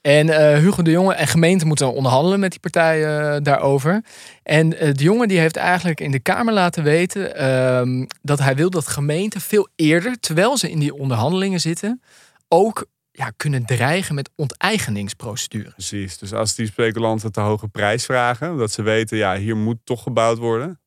[0.00, 4.04] En eh, Hugo de Jonge en gemeente moeten onderhandelen met die partijen eh, daarover.
[4.42, 8.56] En eh, de Jonge die heeft eigenlijk in de Kamer laten weten ehm, dat hij
[8.56, 12.02] wil dat gemeenten veel eerder, terwijl ze in die onderhandelingen zitten,
[12.48, 15.72] ook ja, kunnen dreigen met onteigeningsprocedures.
[15.72, 16.18] Precies.
[16.18, 20.02] Dus als die speculanten te hoge prijs vragen, dat ze weten, ja, hier moet toch
[20.02, 20.80] gebouwd worden.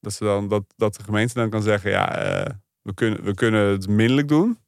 [0.00, 2.08] Dat, ze dan, dat, dat de gemeente dan kan zeggen, ja,
[2.82, 4.58] we, kunnen, we kunnen het minderlijk doen.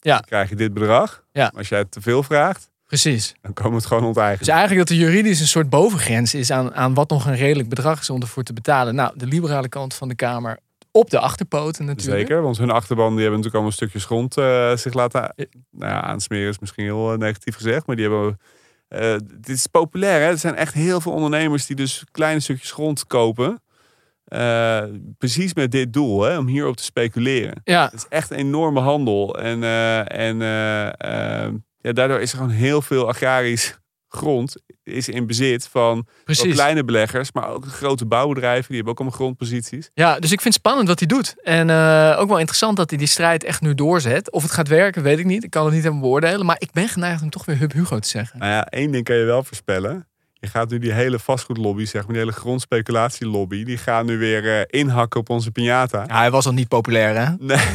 [0.00, 0.14] Ja.
[0.14, 1.24] Dan krijg je dit bedrag.
[1.32, 1.52] Ja.
[1.56, 3.34] Als jij te veel vraagt, Precies.
[3.42, 4.38] dan komen we het gewoon onteigenen.
[4.38, 7.68] Dus eigenlijk dat er juridisch een soort bovengrens is aan, aan wat nog een redelijk
[7.68, 8.94] bedrag is om ervoor te betalen.
[8.94, 10.58] Nou, de liberale kant van de Kamer
[10.90, 12.18] op de achterpoten natuurlijk.
[12.28, 15.34] Zeker, want hun achterban die hebben natuurlijk allemaal stukjes grond eh, zich laten
[15.70, 16.48] nou ja, aansmeren.
[16.48, 18.38] Is misschien heel eh, negatief gezegd, maar die hebben.
[18.88, 20.26] eh, dit is populair, hè?
[20.30, 23.60] Er zijn echt heel veel ondernemers die dus kleine stukjes grond kopen.
[24.24, 24.82] eh,
[25.18, 27.60] precies met dit doel, hè, om hierop te speculeren.
[27.64, 29.38] Ja, Het is echt een enorme handel.
[29.38, 31.52] En, eh, en eh, eh,
[31.86, 33.78] ja, daardoor is er gewoon heel veel agrarisch
[34.08, 38.66] grond is in bezit van kleine beleggers, maar ook grote bouwbedrijven.
[38.66, 39.90] Die hebben ook allemaal grondposities.
[39.94, 41.34] Ja, dus ik vind het spannend wat hij doet.
[41.42, 44.30] En eh, ook wel interessant dat hij die strijd echt nu doorzet.
[44.32, 45.44] Of het gaat werken, weet ik niet.
[45.44, 46.46] Ik kan het niet helemaal beoordelen.
[46.46, 48.38] Maar ik ben geneigd om toch weer Hub Hugo te zeggen.
[48.38, 50.08] Nou ja, één ding kan je wel voorspellen.
[50.32, 54.58] Je gaat nu die hele vastgoedlobby, zeg maar, die hele grondspeculatielobby, die gaan nu weer
[54.58, 56.04] eh, inhakken op onze piñata.
[56.06, 57.34] Ja, hij was al niet populair, hè?
[57.38, 57.66] Nee,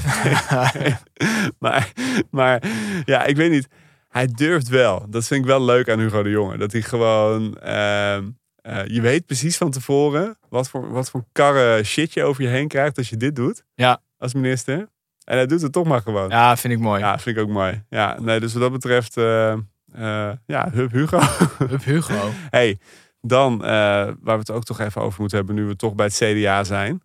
[0.74, 0.96] nee.
[1.60, 1.92] maar,
[2.32, 2.64] maar
[3.06, 3.68] ja, ik weet niet.
[4.12, 5.06] Hij durft wel.
[5.10, 6.58] Dat vind ik wel leuk aan Hugo de Jonge.
[6.58, 11.84] Dat hij gewoon, ehm, eh, je weet precies van tevoren wat voor, wat voor karre
[11.84, 13.64] shit je over je heen krijgt als je dit doet.
[13.76, 14.02] Ja.
[14.18, 14.78] Als minister.
[15.24, 16.30] En hij doet het toch maar gewoon.
[16.30, 17.00] Ja, vind ik mooi.
[17.00, 17.84] Ja, vind ik ook mooi.
[17.90, 21.20] Ja, nee, dus wat dat betreft, eh, eh, ja, Hub Hugo.
[21.70, 22.30] Hub Hugo.
[22.50, 22.80] hey,
[23.22, 26.16] dan, waar we het ook toch even over moeten hebben, nu we toch bij het
[26.16, 27.02] CDA zijn.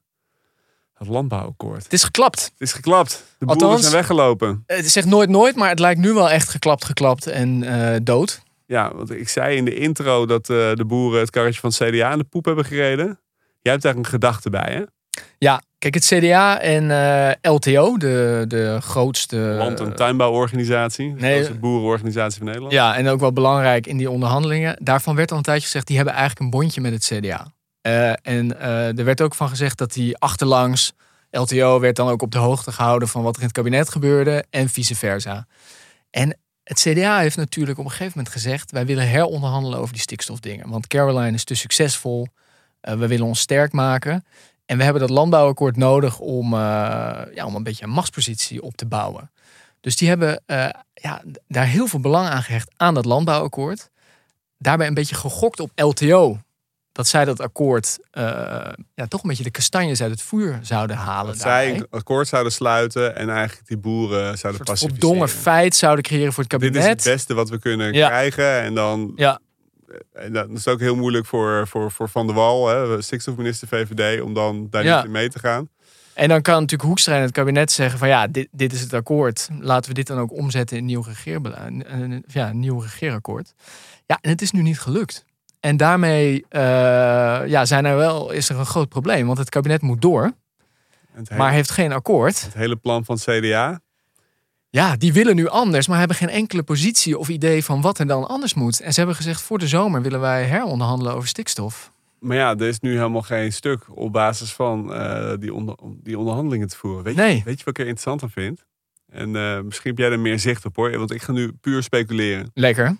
[0.98, 1.82] Het landbouwakkoord.
[1.82, 2.42] Het is geklapt.
[2.42, 3.24] Het is geklapt.
[3.38, 4.62] De boeren Althans- zijn weggelopen.
[4.66, 8.42] Het zegt nooit nooit, maar het lijkt nu wel echt geklapt, geklapt en eh, dood.
[8.66, 11.78] Ja, want ik zei in de intro dat eh, de boeren het karretje van het
[11.78, 13.20] CDA in de poep hebben gereden.
[13.62, 14.82] Jij hebt daar een gedachte bij, hè?
[15.38, 19.36] Ja, kijk, het CDA en eh, LTO, de, de grootste...
[19.36, 21.14] Land- en tuinbouworganisatie.
[21.14, 21.34] De nee.
[21.34, 22.72] grootste boerenorganisatie van Nederland.
[22.72, 24.76] Ja, en ook wel belangrijk in die onderhandelingen.
[24.82, 27.54] Daarvan werd al een tijdje gezegd, die hebben eigenlijk een bondje met het CDA.
[27.86, 30.92] Eh, en eh, er werd ook van gezegd dat die achterlangs,
[31.30, 34.44] LTO werd dan ook op de hoogte gehouden van wat er in het kabinet gebeurde
[34.50, 35.46] en vice versa.
[36.10, 40.02] En het CDA heeft natuurlijk op een gegeven moment gezegd, wij willen heronderhandelen over die
[40.02, 40.68] stikstofdingen.
[40.68, 42.26] Want Caroline is te succesvol,
[42.80, 44.24] Eh, we willen ons sterk maken.
[44.64, 48.86] En we hebben dat landbouwakkoord nodig om, ja, om een beetje een machtspositie op te
[48.86, 49.30] bouwen.
[49.80, 50.42] Dus die hebben
[50.94, 53.90] ja, daar heel veel belang aan gehecht aan dat landbouwakkoord.
[54.58, 56.40] Daarbij een beetje gegokt op LTO.
[56.96, 58.22] Dat zij dat akkoord eh,
[58.94, 61.32] ja, toch een beetje de kastanjes uit het vuur zouden halen.
[61.32, 65.00] Dat zij een akkoord zouden sluiten en eigenlijk die boeren zouden een soort pacificeren.
[65.00, 66.98] voldongen feit zouden creëren voor het Dit kabinet.
[66.98, 68.06] is het beste wat we kunnen Ja.
[68.08, 68.60] krijgen.
[68.62, 69.38] En dan, Ja.
[70.12, 73.68] en dan is het ook heel moeilijk voor, voor, voor Van der Wal, hè, stikstofminister
[73.68, 74.96] VVD, om dan daar Ja.
[74.96, 75.68] niet in mee te gaan.
[76.14, 78.92] En dan kan natuurlijk Hoekstra in het kabinet zeggen van ja, dit, dit is het
[78.92, 79.48] akkoord.
[79.60, 83.52] Laten we dit dan ook omzetten in een nieuw, regeerbeleid, een- ja, een nieuw regeerakkoord.
[84.06, 85.24] Ja, en het is nu niet gelukt.
[85.60, 86.60] En daarmee eh,
[87.46, 89.26] ja, zijn er wel, is er een groot probleem.
[89.26, 90.32] Want het kabinet moet door,
[91.12, 92.42] hele, maar heeft geen akkoord.
[92.42, 93.80] het hele plan van CDA.
[94.70, 98.06] Ja, die willen nu anders, maar hebben geen enkele positie of idee van wat er
[98.06, 98.80] dan anders moet.
[98.80, 101.92] En ze hebben gezegd, voor de zomer willen wij heronderhandelen over stikstof.
[102.18, 106.18] Maar ja, er is nu helemaal geen stuk op basis van eh, die, onder, die
[106.18, 107.04] onderhandelingen te voeren.
[107.04, 107.36] Weet, Nee.
[107.36, 108.64] je, weet je wat ik er interessant aan vind?
[109.10, 111.82] En eh, misschien heb jij er meer zicht op hoor, want ik ga nu puur
[111.82, 112.50] speculeren.
[112.54, 112.96] Lekker.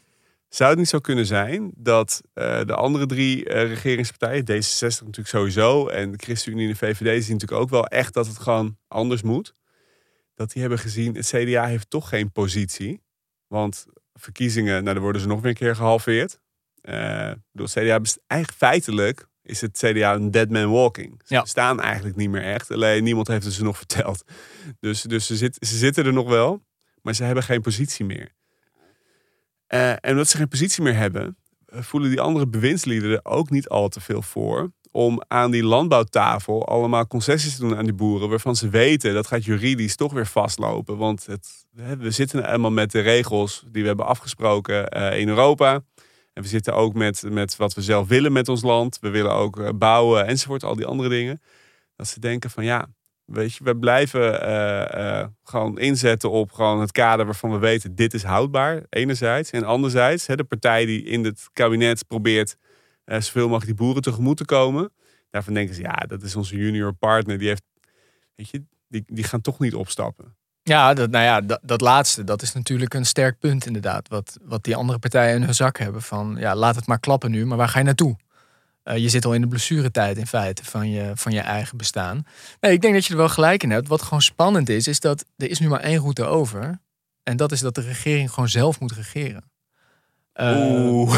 [0.48, 5.28] Zou het niet zo kunnen zijn dat eh, de andere drie eh, regeringspartijen, D66 natuurlijk
[5.28, 8.78] sowieso en de ChristenUnie en de VVD, zien natuurlijk ook wel echt dat het gewoon
[8.88, 9.54] anders moet.
[10.34, 13.00] Dat die hebben gezien, het CDA heeft toch geen positie.
[13.46, 16.40] Want verkiezingen, nou dan worden ze nog weer een keer gehalveerd.
[16.80, 21.20] Eh, ik bedoel, het CDA eigenlijk feitelijk is het CDA een dead man walking.
[21.24, 21.40] Ze Ja.
[21.42, 22.70] bestaan eigenlijk niet meer echt.
[22.70, 24.24] Alleen niemand heeft het ze nog verteld.
[24.80, 26.64] Dus, dus ze, zit, ze zitten er nog wel,
[27.02, 28.34] maar ze hebben geen positie meer.
[29.66, 33.50] Eh, en omdat ze geen positie meer hebben, eh, voelen die andere bewindslieden er ook
[33.50, 37.94] niet al te veel voor om aan die landbouwtafel allemaal concessies te doen aan die
[37.94, 40.96] boeren, waarvan ze weten dat gaat juridisch toch weer vastlopen.
[40.96, 41.66] Want het,
[41.98, 45.80] we zitten helemaal met de regels die we hebben afgesproken eh, in Europa.
[46.32, 48.98] En we zitten ook met, met wat we zelf willen met ons land.
[49.00, 51.42] We willen ook bouwen enzovoort, al die andere dingen.
[51.96, 52.86] Dat ze denken van ja,
[53.26, 57.94] weet je, we blijven eh, eh, gewoon inzetten op gewoon het kader waarvan we weten
[57.94, 59.50] dit is houdbaar, enerzijds.
[59.50, 62.56] En anderzijds, hè, de partij die in het kabinet probeert
[63.04, 64.92] eh, zoveel mogelijk die boeren tegemoet te komen.
[65.30, 67.38] Daarvan denken ze, ja, dat is onze junior partner.
[67.38, 67.62] Die heeft,
[68.34, 70.36] weet je, die, die gaan toch niet opstappen.
[70.62, 74.08] Ja, dat, nou ja, dat, dat laatste, dat is natuurlijk een sterk punt inderdaad.
[74.08, 76.02] Wat, wat die andere partijen in hun zak hebben.
[76.02, 78.16] Van, ja, laat het maar klappen nu, maar waar ga je naartoe?
[78.86, 82.26] Eh, je zit al in de blessuretijd in feite van je, van je eigen bestaan.
[82.60, 83.88] Nee, ik denk dat je er wel gelijk in hebt.
[83.88, 86.80] Wat gewoon spannend is, is dat er is nu maar één route over.
[87.22, 89.50] En dat is dat de regering gewoon zelf moet regeren.
[90.36, 91.14] Eh, Oeh.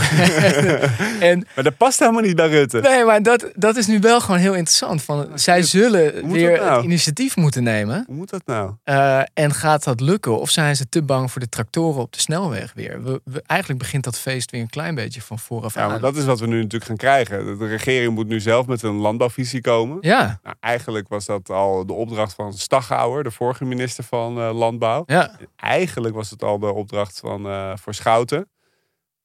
[1.30, 2.80] en maar dat past helemaal niet bij Rutte.
[2.80, 5.02] Nee, maar dat, dat is nu wel gewoon heel interessant.
[5.02, 6.74] Van, zij zullen weer nou?
[6.76, 8.04] het initiatief moeten nemen.
[8.06, 8.72] Hoe moet dat nou?
[8.84, 10.40] Eh, en gaat dat lukken?
[10.40, 13.02] Of zijn ze te bang voor de tractoren op de snelweg weer?
[13.02, 15.90] We, we- eigenlijk begint dat feest weer een klein beetje van vooraf Ja, aan.
[15.90, 17.58] maar dat is wat we nu natuurlijk gaan krijgen.
[17.58, 19.98] De regering moet nu zelf met een landbouwvisie komen.
[20.00, 24.50] Ja, Nou, eigenlijk was dat al de opdracht van Staghouwer, de vorige minister van eh,
[24.58, 25.02] Landbouw.
[25.06, 28.48] ja, Eigenlijk was het al de opdracht van eh, voor Schouten.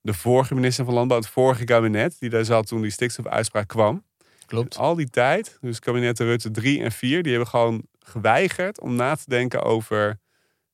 [0.03, 4.03] De vorige minister van Landbouw, het vorige kabinet, die daar zat toen die stikstofuitspraak kwam.
[4.45, 4.77] klopt.
[4.77, 9.15] Al die tijd, dus kabinetten Rutte 3 en 4, die hebben gewoon geweigerd om na
[9.15, 10.19] te denken over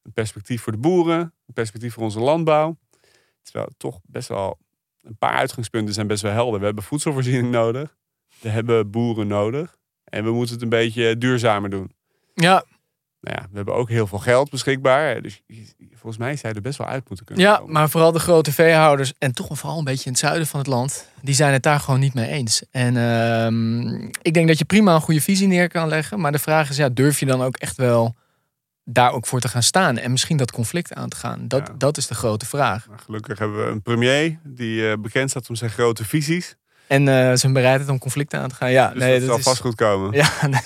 [0.04, 2.78] een perspectief voor de boeren, een perspectief voor onze landbouw.
[3.42, 4.58] Terwijl toch best wel
[5.02, 6.60] een paar uitgangspunten zijn best wel helder.
[6.60, 7.98] We hebben voedselvoorziening nodig,
[8.40, 11.92] we hebben boeren nodig en we moeten het een beetje duurzamer doen.
[12.34, 12.64] Ja,
[13.22, 15.22] Nou ja, we hebben ook heel veel geld beschikbaar.
[15.22, 15.42] Dus
[15.92, 17.74] volgens mij zou je er best wel uit moeten kunnen ja, komen.
[17.74, 20.68] maar vooral de grote veehouders en toch vooral een beetje in het zuiden van het
[20.68, 22.64] land, die zijn het daar gewoon niet mee eens.
[22.72, 23.90] En ehm,
[24.22, 26.78] ik denk dat je prima een goede visie neer kan leggen, maar de vraag is,
[26.78, 28.16] ja, durf je dan ook echt wel
[28.84, 31.48] daar ook voor te gaan staan en misschien dat conflict aan te gaan?
[31.48, 31.74] Dat, Ja.
[31.78, 32.88] dat is de grote vraag.
[32.88, 36.56] Maar gelukkig hebben we een premier die eh, bekend staat om zijn grote visies.
[36.90, 38.72] En eh, zijn bereidheid om conflicten aan te gaan.
[38.72, 39.44] Ja, Dus nee, dat, dat zal is...
[39.44, 40.12] vast goed komen.
[40.12, 40.62] Ja, nee,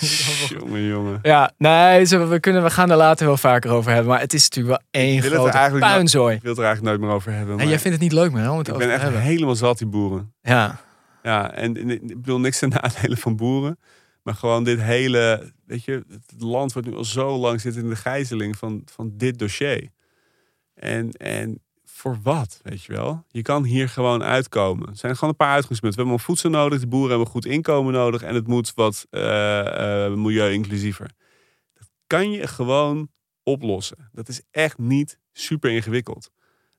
[0.59, 1.19] Jongen, jongen.
[1.21, 4.09] ja, nee, ze- we, kunnen, we gaan er later wel vaker over hebben.
[4.11, 6.35] Maar het is natuurlijk wel één grote puinzooi.
[6.35, 7.59] Ik wil het er eigenlijk nooit meer over hebben.
[7.59, 9.21] En jij vindt het niet leuk meer om het ik over ben echt hebben.
[9.21, 10.33] helemaal zat, die boeren.
[10.41, 10.79] Ja,
[11.23, 13.79] Ja, en, en ik bedoel niks ten nadele van boeren.
[14.23, 17.89] Maar gewoon dit hele, weet je, het land wordt nu al zo lang zit in
[17.89, 19.89] de gijzeling van, van dit dossier.
[20.75, 21.62] En, en
[22.03, 23.25] voor wat, weet je wel?
[23.27, 24.87] Je kan hier gewoon uitkomen.
[24.87, 25.99] Er zijn gewoon een paar uitgangspunten.
[25.99, 30.05] We hebben voedsel nodig, de boeren hebben goed inkomen nodig en het moet wat eh,
[30.05, 31.09] eh, milieu-inclusiever.
[31.73, 33.09] Dat kan je gewoon
[33.43, 34.09] oplossen.
[34.11, 36.31] Dat is echt niet super ingewikkeld.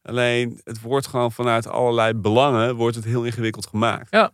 [0.03, 4.11] Alleen het wordt gewoon vanuit allerlei belangen wordt het heel ingewikkeld gemaakt.
[4.11, 4.33] Ja.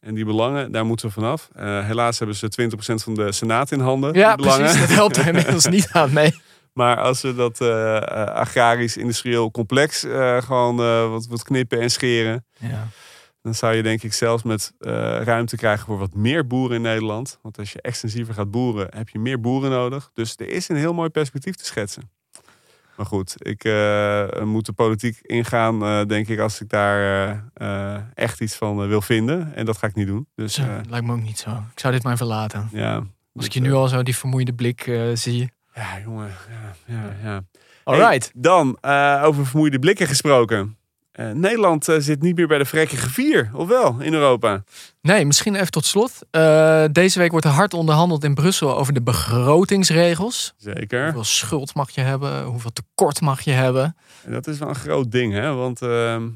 [0.00, 1.48] En die belangen, daar moeten we vanaf.
[1.54, 4.14] Eh, helaas hebben ze 20% van de Senaat in handen.
[4.14, 4.78] ja precies.
[4.80, 6.40] Dat helpt er inmiddels niet aan mee.
[6.80, 8.02] Maar als we dat eh, eh,
[8.34, 10.76] agrarisch-industrieel complex eh, gewoon
[11.10, 12.44] wat, wat knippen en scheren.
[12.58, 12.88] Ja.
[13.42, 14.72] Dan zou je denk ik zelfs met
[15.24, 17.38] ruimte krijgen voor wat meer boeren in Nederland.
[17.42, 20.10] Want als je extensiever gaat boeren, heb je meer boeren nodig.
[20.14, 22.10] Dus er is een heel mooi perspectief te schetsen.
[22.96, 23.64] Maar goed, ik
[24.44, 27.44] moet de politiek ingaan, denk ik, als ik daar
[28.14, 29.54] echt iets van wil vinden.
[29.54, 30.26] En dat ga ik niet doen.
[30.34, 31.50] Dus Zo, lijkt me ook niet zo.
[31.50, 32.68] Ik zou dit maar verlaten.
[32.72, 33.06] ja.
[33.34, 35.50] Als ik je nu al zo die vermoeide blik zie.
[35.74, 36.30] Ja, jongen.
[36.86, 37.42] Ja, ja, ja.
[37.84, 38.30] Alright.
[38.32, 40.76] Hey, dan, eh, over vermoeide blikken gesproken.
[41.12, 44.62] Eh, Nederland eh, zit niet meer bij de vrekkige vier, of wel, in Europa?
[45.00, 46.18] Nee, misschien even tot slot.
[46.92, 50.54] Deze week wordt er hard onderhandeld in Brussel over de begrotingsregels.
[50.56, 51.04] Zeker.
[51.04, 52.44] Hoeveel schuld mag je hebben?
[52.44, 53.96] Hoeveel tekort mag je hebben?
[54.24, 55.54] En dat is wel een groot ding, hè?
[55.54, 56.28] Want ehm,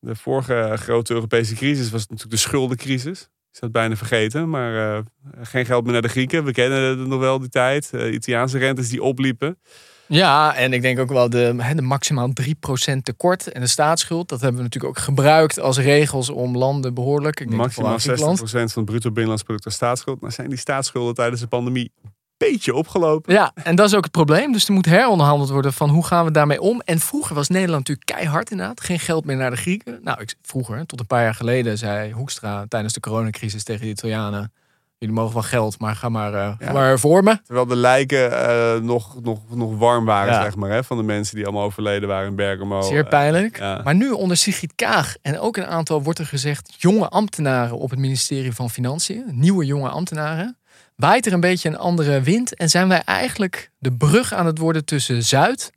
[0.00, 3.28] de vorige grote Europese crisis was natuurlijk de schuldencrisis.
[3.56, 5.02] Ik zou het bijna vergeten, maar eh,
[5.42, 6.44] geen geld meer naar de Grieken.
[6.44, 7.90] We kennen het nog wel die tijd.
[7.92, 9.58] Eh, Italiaanse rentes die opliepen.
[10.06, 14.28] Ja, en ik denk ook wel de, de maximaal 3% tekort en de staatsschuld.
[14.28, 17.40] Dat hebben we natuurlijk ook gebruikt als regels om landen behoorlijk.
[17.40, 18.72] Ik denk Maximaal vooral 60% Griekenland.
[18.72, 20.20] van het bruto binnenlands product als staatsschuld.
[20.20, 21.92] Nou zijn die staatsschulden tijdens de pandemie
[22.36, 23.32] beetje opgelopen.
[23.34, 24.52] Ja, en dat is ook het probleem.
[24.52, 26.80] Dus er moet heronderhandeld worden van hoe gaan we daarmee om.
[26.84, 28.80] En vroeger was Nederland natuurlijk keihard inderdaad.
[28.80, 29.98] Geen geld meer naar de Grieken.
[30.02, 33.88] Nou, ik, vroeger, tot een paar jaar geleden, zei Hoekstra tijdens de coronacrisis tegen de
[33.88, 34.52] Italianen...
[34.98, 36.72] jullie mogen wel geld, maar ga maar, eh, Ja.
[36.72, 37.40] maar voor me.
[37.44, 40.42] Terwijl de lijken eh, nog, nog, nog warm waren, Ja.
[40.42, 40.70] zeg maar.
[40.70, 42.82] Hè, van de mensen die allemaal overleden waren in Bergamo.
[42.82, 43.58] Zeer Eh, pijnlijk.
[43.58, 43.80] ja.
[43.84, 47.90] Maar nu onder Sigrid Kaag en ook een aantal, wordt er gezegd, jonge ambtenaren op
[47.90, 50.56] het ministerie van Financiën, nieuwe jonge ambtenaren,
[50.96, 54.58] waait er een beetje een andere wind en zijn wij eigenlijk de brug aan het
[54.58, 55.70] worden tussen Zuid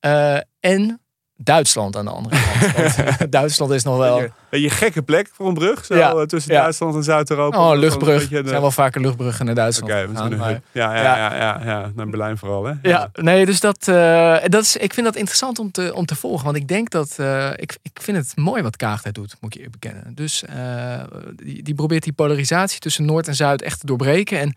[0.00, 1.03] eh, en
[1.36, 2.94] Duitsland aan de andere kant.
[3.18, 4.16] Want Duitsland is nog wel...
[4.18, 6.60] Beetje, beetje gekke plek voor een brug, zo Ja, eh, tussen ja.
[6.60, 7.70] Duitsland en Zuid-Europa.
[7.70, 8.30] Oh, luchtbrug.
[8.30, 9.92] een Er de- zijn wel vaker luchtbruggen naar Duitsland.
[9.92, 11.36] Gegaan, maar- een- ja, ja, Ja.
[11.36, 11.60] ja.
[11.64, 12.72] Ja, naar Berlijn vooral, hè?
[12.82, 16.14] Ja, nee, dus dat, eh, dat is, ik vind dat interessant om te, om te
[16.14, 16.44] volgen.
[16.44, 19.54] Want ik denk dat, eh, ik, ik vind het mooi wat Kaag daar doet, moet
[19.54, 20.14] ik je bekennen.
[20.14, 20.44] Dus
[21.36, 24.38] die, die probeert die polarisatie tussen Noord en Zuid echt te doorbreken.
[24.40, 24.56] En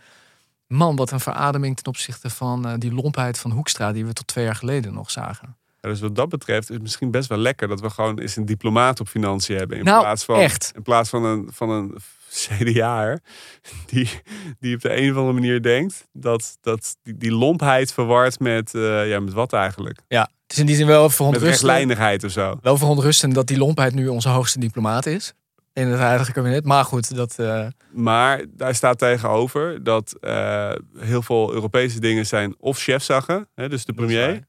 [0.68, 4.46] man, wat een verademing ten opzichte van die lompheid van Hoekstra, die we tot twee
[4.46, 5.56] jaar geleden nog zagen.
[5.82, 8.36] Ja, Dus wat dat betreft is het misschien best wel lekker dat we gewoon eens
[8.36, 9.78] een diplomaat op financiën hebben.
[9.78, 10.72] In Nou, plaats van, echt.
[10.76, 11.96] In plaats van een, van een
[12.32, 13.20] CDA'er
[13.86, 14.10] die,
[14.60, 18.74] die op de een of andere manier denkt dat, dat die, die lompheid verward met,
[18.76, 20.00] eh, ja, met wat eigenlijk?
[20.08, 22.58] Ja, het is in die zin wel verontrustend, of zo.
[22.62, 25.34] wel verontrustend dat die lompheid nu onze hoogste diplomaat is.
[25.74, 26.66] In het huidige kabinet.
[26.66, 27.40] Maar goed, dat...
[27.40, 33.70] eh, Maar daar staat tegenover dat eh, heel veel Europese dingen zijn of chefzaggen, hè,
[33.70, 34.48] dus de premier.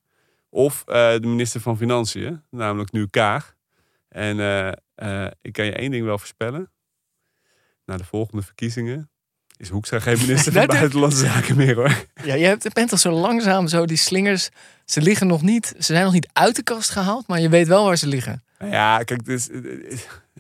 [0.51, 3.55] Of eh, de minister van Financiën, namelijk nu Kaag.
[4.09, 6.71] En eh, eh, ik kan je één ding wel voorspellen.
[7.85, 9.11] Na de volgende verkiezingen
[9.57, 12.05] is Hoekstra geen minister van Buitenlandse Zaken meer hoor.
[12.25, 14.49] Ja, je hebt, bent al zo langzaam zo die slingers.
[14.85, 15.67] Ze liggen nog niet.
[15.67, 18.43] Ze zijn nog niet uit de kast gehaald, maar je weet wel waar ze liggen.
[18.59, 19.49] Nou Ja, kijk, het, is,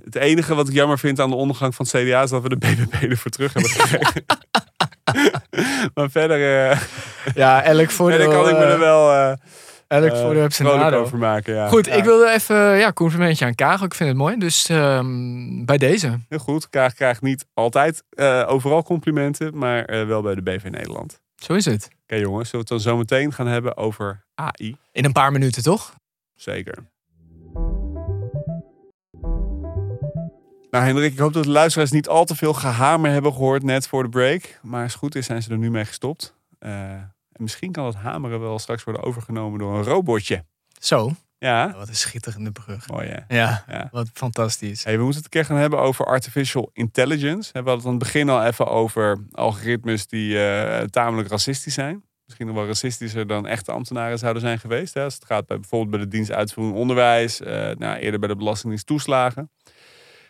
[0.04, 2.48] het enige wat ik jammer vind aan de ondergang van het CDA is dat we
[2.48, 4.24] de BBB ervoor terug hebben gekregen.
[5.94, 6.38] maar verder,
[7.34, 8.18] Ja, elk voordeel.
[8.18, 9.36] verder kan ik me er wel
[9.88, 10.98] elk eh, heeft zijn nadeel.
[10.98, 11.54] over maken.
[11.54, 11.68] Ja.
[11.68, 13.82] Goed, Ja, ik wilde even ja, complimentje aan Kaag.
[13.82, 14.36] Ik vind het mooi.
[14.38, 16.20] Dus ehm, bij deze.
[16.28, 16.68] Heel goed.
[16.70, 21.20] Kaag krijgt niet altijd eh, overal complimenten, maar eh, wel bij de BV Nederland.
[21.36, 21.88] Zo is het.
[22.02, 24.76] Oké jongens, zullen we het dan zo meteen gaan hebben over AI?
[24.92, 25.94] In een paar minuten, toch?
[26.34, 26.74] Zeker.
[30.70, 33.88] Nou Hendrik, ik hoop dat de luisteraars niet al te veel gehamer hebben gehoord net
[33.88, 34.58] voor de break.
[34.62, 36.34] Maar als het goed is zijn ze er nu mee gestopt.
[37.38, 40.44] En misschien kan dat hameren wel straks worden overgenomen door een robotje.
[40.80, 41.10] Zo.
[41.38, 42.88] Ja, Wat een schitterende brug.
[42.88, 43.36] mooi hè?
[43.36, 43.88] Ja, Ja.
[43.92, 44.84] wat fantastisch.
[44.84, 47.52] Hey, we moeten het een keer gaan hebben over artificial intelligence.
[47.52, 52.02] We hadden het aan het begin al even over algoritmes die eh, tamelijk racistisch zijn.
[52.24, 54.94] Misschien nog wel racistischer dan echte ambtenaren zouden zijn geweest.
[54.94, 55.02] Hè?
[55.02, 57.40] Als het gaat bij, bijvoorbeeld bij de dienst uitvoering onderwijs.
[57.40, 59.50] eh, nou, eerder bij de belastingdienst toeslagen.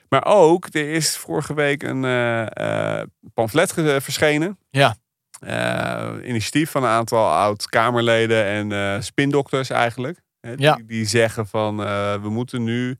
[0.09, 3.03] Maar ook, er is vorige week een eh,
[3.35, 4.59] pamflet verschenen.
[4.71, 4.97] Ja.
[5.39, 10.21] Eh, initiatief van een aantal oud-Kamerleden en eh, spindokters eigenlijk.
[10.41, 10.79] Hè, die, Ja.
[10.87, 12.97] die zeggen van, eh, we moeten nu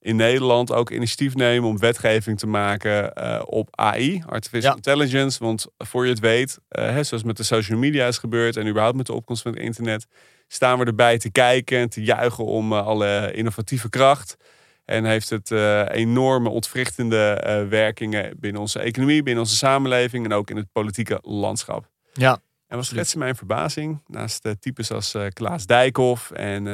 [0.00, 3.12] in Nederland ook initiatief nemen om wetgeving te maken
[3.48, 4.76] op AI, artificial Ja.
[4.76, 5.44] intelligence.
[5.44, 8.96] Want voor je het weet, hè, zoals met de social media is gebeurd en überhaupt
[8.96, 10.06] met de opkomst van het internet,
[10.48, 14.36] staan we erbij te kijken en te juichen om alle innovatieve kracht.
[14.84, 20.32] En heeft het eh, enorme ontwrichtende eh, werkingen binnen onze economie, binnen onze samenleving en
[20.32, 21.90] ook in het politieke landschap.
[22.12, 22.38] Ja.
[22.66, 26.66] En wat schetste mijn verbazing, naast uh, types als eh, Klaas Dijkhoff en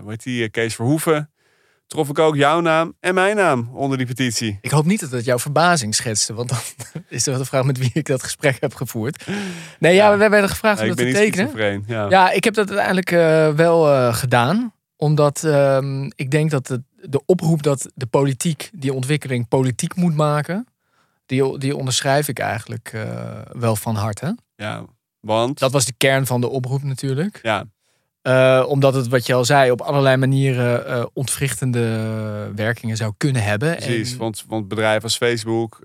[0.00, 1.30] hoe heet die, Kees Verhoeven,
[1.86, 4.58] trof ik ook jouw naam en mijn naam onder die petitie.
[4.60, 6.58] Ik hoop niet dat het jouw verbazing schetste, want dan
[7.08, 9.26] is er wel de vraag met wie ik dat gesprek heb gevoerd.
[9.78, 10.18] Nee, ja, Ja.
[10.18, 11.84] we werden gevraagd om ik dat ben te tekenen.
[11.86, 12.06] Ja.
[12.08, 14.72] Ja, ik heb dat uiteindelijk eh, wel eh, gedaan.
[15.04, 20.14] Omdat ehm, ik denk dat de, de oproep dat de politiek die ontwikkeling politiek moet
[20.14, 20.66] maken,
[21.26, 24.36] die, die onderschrijf ik eigenlijk eh, wel van harte.
[24.56, 24.84] ja,
[25.20, 27.38] want Dat was de kern van de oproep natuurlijk.
[27.42, 27.64] ja,
[28.22, 31.82] Eh, omdat het, wat je al zei, op allerlei manieren eh, ontwrichtende
[32.54, 33.76] werkingen zou kunnen hebben.
[33.76, 34.12] precies.
[34.12, 35.78] En- Want, want bedrijven als Facebook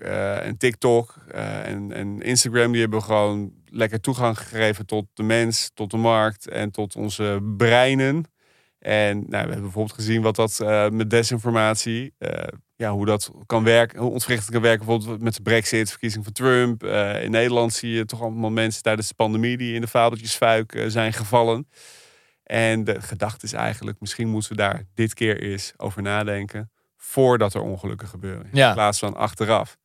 [0.43, 1.15] en TikTok
[1.63, 6.47] en, en Instagram, die hebben gewoon lekker toegang gegeven tot de mens, tot de markt
[6.47, 8.25] en tot onze breinen.
[8.79, 13.31] En nou, we hebben bijvoorbeeld gezien wat dat eh, met desinformatie, eh, ja, hoe dat
[13.45, 16.83] kan werken, hoe ontwrichtend kan werken, bijvoorbeeld met de Brexit, verkiezing van Trump.
[16.83, 20.83] Eh, in Nederland zie je toch allemaal mensen tijdens de pandemie die in de fabeltjesfuik
[20.87, 21.67] zijn gevallen.
[22.43, 27.53] En de gedachte is eigenlijk, misschien moeten we daar dit keer eens over nadenken voordat
[27.53, 28.47] er ongelukken gebeuren.
[28.51, 28.67] Ja.
[28.67, 29.77] In plaats van achteraf.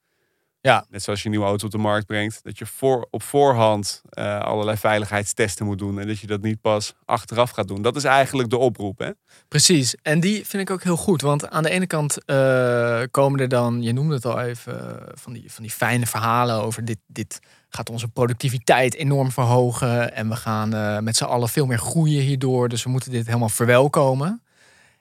[0.67, 0.87] Ja.
[0.91, 4.03] Net zoals je een nieuwe auto op de markt brengt, dat je voor, op voorhand
[4.09, 7.83] eh, allerlei veiligheidstesten moet doen en dat je dat niet pas achteraf gaat doen.
[7.83, 8.99] Dat is eigenlijk de oproep.
[8.99, 9.11] Hè?
[9.49, 11.21] Precies, en die vind ik ook heel goed.
[11.21, 15.13] Want aan de ene kant eh, komen er dan, je noemde het al even, eh,
[15.15, 20.15] van, die, van die fijne verhalen over dit, dit gaat onze productiviteit enorm verhogen.
[20.15, 22.69] En we gaan met z'n allen veel meer groeien hierdoor.
[22.69, 24.43] Dus we moeten dit helemaal verwelkomen.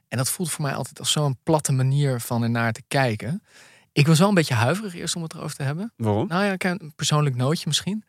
[0.07, 3.43] En dat voelt voor mij altijd als zo'n platte manier van ernaar te kijken.
[3.93, 5.93] Ik was wel een beetje huiverig eerst om het erover te hebben.
[5.97, 6.27] Waarom?
[6.27, 8.03] Nou ja, een persoonlijk nootje misschien.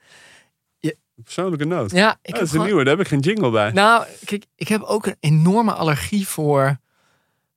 [1.25, 1.91] Persoonlijke noot.
[1.91, 3.71] Ja, ik Oh, dat is een gewoon- nieuwe, daar heb ik geen jingle bij.
[3.71, 6.79] Nou, kijk, ik heb ook een enorme allergie voor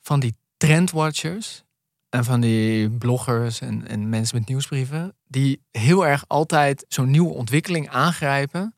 [0.01, 1.63] van die trendwatchers.
[2.09, 5.15] En van die bloggers en, en mensen met nieuwsbrieven.
[5.27, 8.75] Die heel erg altijd zo'n nieuwe ontwikkeling aangrijpen.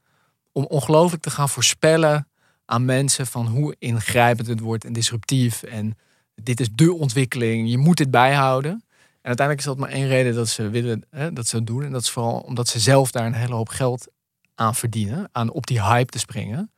[0.52, 2.28] Om ongelooflijk te gaan voorspellen
[2.66, 5.64] aan mensen van hoe ingrijpend het wordt en disruptief.
[5.64, 5.98] En
[6.36, 8.84] dit is de ontwikkeling, je moet dit bijhouden.
[9.22, 11.84] En uiteindelijk is dat maar één reden dat ze willen hè, dat ze het doen.
[11.84, 14.08] En dat is vooral omdat ze zelf daar een hele hoop geld
[14.56, 15.30] aan verdienen.
[15.32, 16.72] Aan op die hype te springen.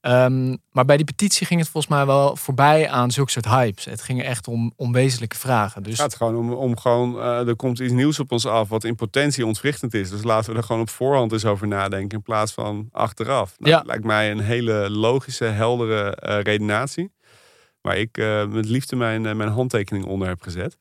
[0.00, 3.84] Ehm, maar bij die petitie ging het volgens mij wel voorbij aan zulke soort hypes.
[3.84, 5.82] Het ging echt om, om wezenlijke vragen.
[5.82, 8.68] Dus Het gaat gewoon om, om gewoon, eh, er komt iets nieuws op ons af
[8.68, 10.10] wat in potentie ontwrichtend is.
[10.10, 13.54] Dus laten we er gewoon op voorhand eens over nadenken in plaats van achteraf.
[13.58, 13.76] Nou, Ja.
[13.76, 17.10] dat Lijkt mij een hele logische, heldere eh, redenatie.
[17.84, 20.76] Waar ik eh, met liefde mijn, eh, mijn handtekening onder heb gezet.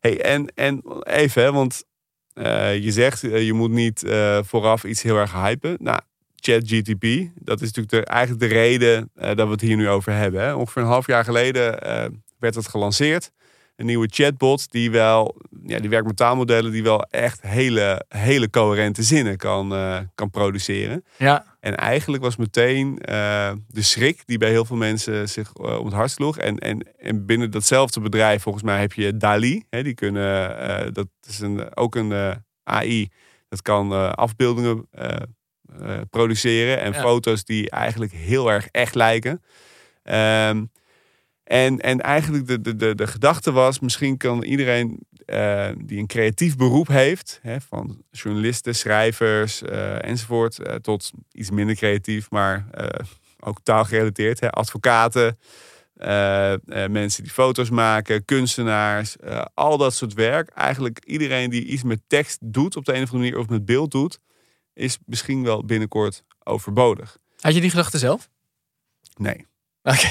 [0.00, 1.84] Hey, en, en even, hè, want
[2.32, 4.02] eh, je zegt je moet niet
[4.40, 5.76] vooraf iets heel erg hypen.
[5.80, 6.00] Nou,
[6.34, 10.40] ChatGTP, dat is natuurlijk de, eigenlijk de reden dat we het hier nu over hebben.
[10.40, 10.54] Hè.
[10.54, 11.78] Ongeveer een half jaar geleden
[12.38, 13.30] werd het gelanceerd
[13.78, 15.36] een nieuwe chatbot die wel,
[15.66, 20.30] ja, die werkt met taalmodellen die wel echt hele, hele coherente zinnen kan, eh, kan
[20.30, 21.04] produceren.
[21.16, 25.78] ja, En eigenlijk was meteen eh, de schrik die bij heel veel mensen zich eh,
[25.78, 26.38] om het hart sloeg.
[26.38, 29.64] En, en, en binnen datzelfde bedrijf, volgens mij, heb je DALI.
[29.70, 33.08] Hè, die kunnen, dat is een, ook een AI,
[33.48, 34.88] dat kan afbeeldingen
[36.10, 37.00] produceren en Ja.
[37.00, 39.42] foto's die eigenlijk heel erg echt lijken.
[40.02, 40.64] Ehm,
[41.48, 46.06] en, en eigenlijk de, de, de, de gedachte was, misschien kan iedereen eh, die een
[46.06, 52.66] creatief beroep heeft, hè, van journalisten, schrijvers eh, enzovoort, eh, tot iets minder creatief, maar
[53.40, 55.38] ook taalgerelateerd, hè, advocaten,
[56.90, 59.16] mensen die foto's maken, kunstenaars,
[59.54, 60.48] al dat soort werk.
[60.48, 63.64] Eigenlijk iedereen die iets met tekst doet op de een of andere manier of met
[63.64, 64.20] beeld doet,
[64.74, 67.18] is misschien wel binnenkort overbodig.
[67.40, 68.28] had je die gedachte zelf?
[69.16, 69.47] Nee.
[69.88, 70.08] Oké,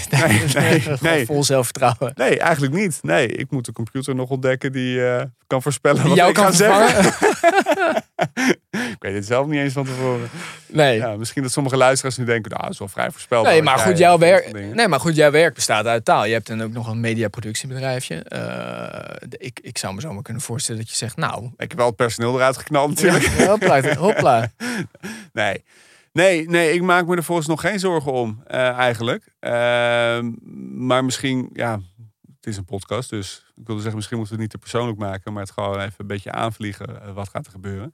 [0.60, 2.12] Nee, nee, vol zelfvertrouwen.
[2.16, 3.00] Nee, eigenlijk niet.
[3.02, 6.36] Nee, ik moet de computer nog ontdekken die eh, kan voorspellen Die wat jou ik
[6.36, 7.06] kan ga zeggen.
[8.92, 10.30] ik weet het zelf niet eens van tevoren.
[10.68, 10.98] Nee.
[10.98, 13.52] Ja, misschien dat sommige luisteraars nu denken, nou, dat is wel vrij voorspelbaar.
[13.52, 16.26] Nee, maar goed, jouw werk, nee, maar goed, jouw werk bestaat uit taal.
[16.26, 18.26] Je hebt dan ook nog een mediaproductiebedrijfje.
[19.28, 21.78] De- ik, ik zou me zo maar kunnen voorstellen dat je zegt, nou, Ik heb
[21.78, 23.26] wel het personeel eruit geknald natuurlijk.
[23.26, 24.52] hopla, hopla.
[25.34, 25.64] Nee.
[26.18, 29.34] Nee, nee, ik maak me er volgens nog geen zorgen om, eh, eigenlijk.
[29.40, 30.34] Ehm,
[30.88, 31.80] maar misschien, ja,
[32.36, 35.00] het is een podcast, dus ik wilde zeggen, misschien moeten we het niet te persoonlijk
[35.00, 37.02] maken, maar het gewoon even een beetje aanvliegen.
[37.02, 37.94] eh, wat gaat er gebeuren?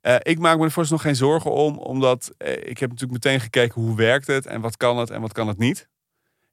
[0.00, 3.40] Eh, ik maak me er volgens nog geen zorgen om, omdat ik heb natuurlijk meteen
[3.40, 5.88] gekeken hoe werkt het en wat kan het en wat kan het niet.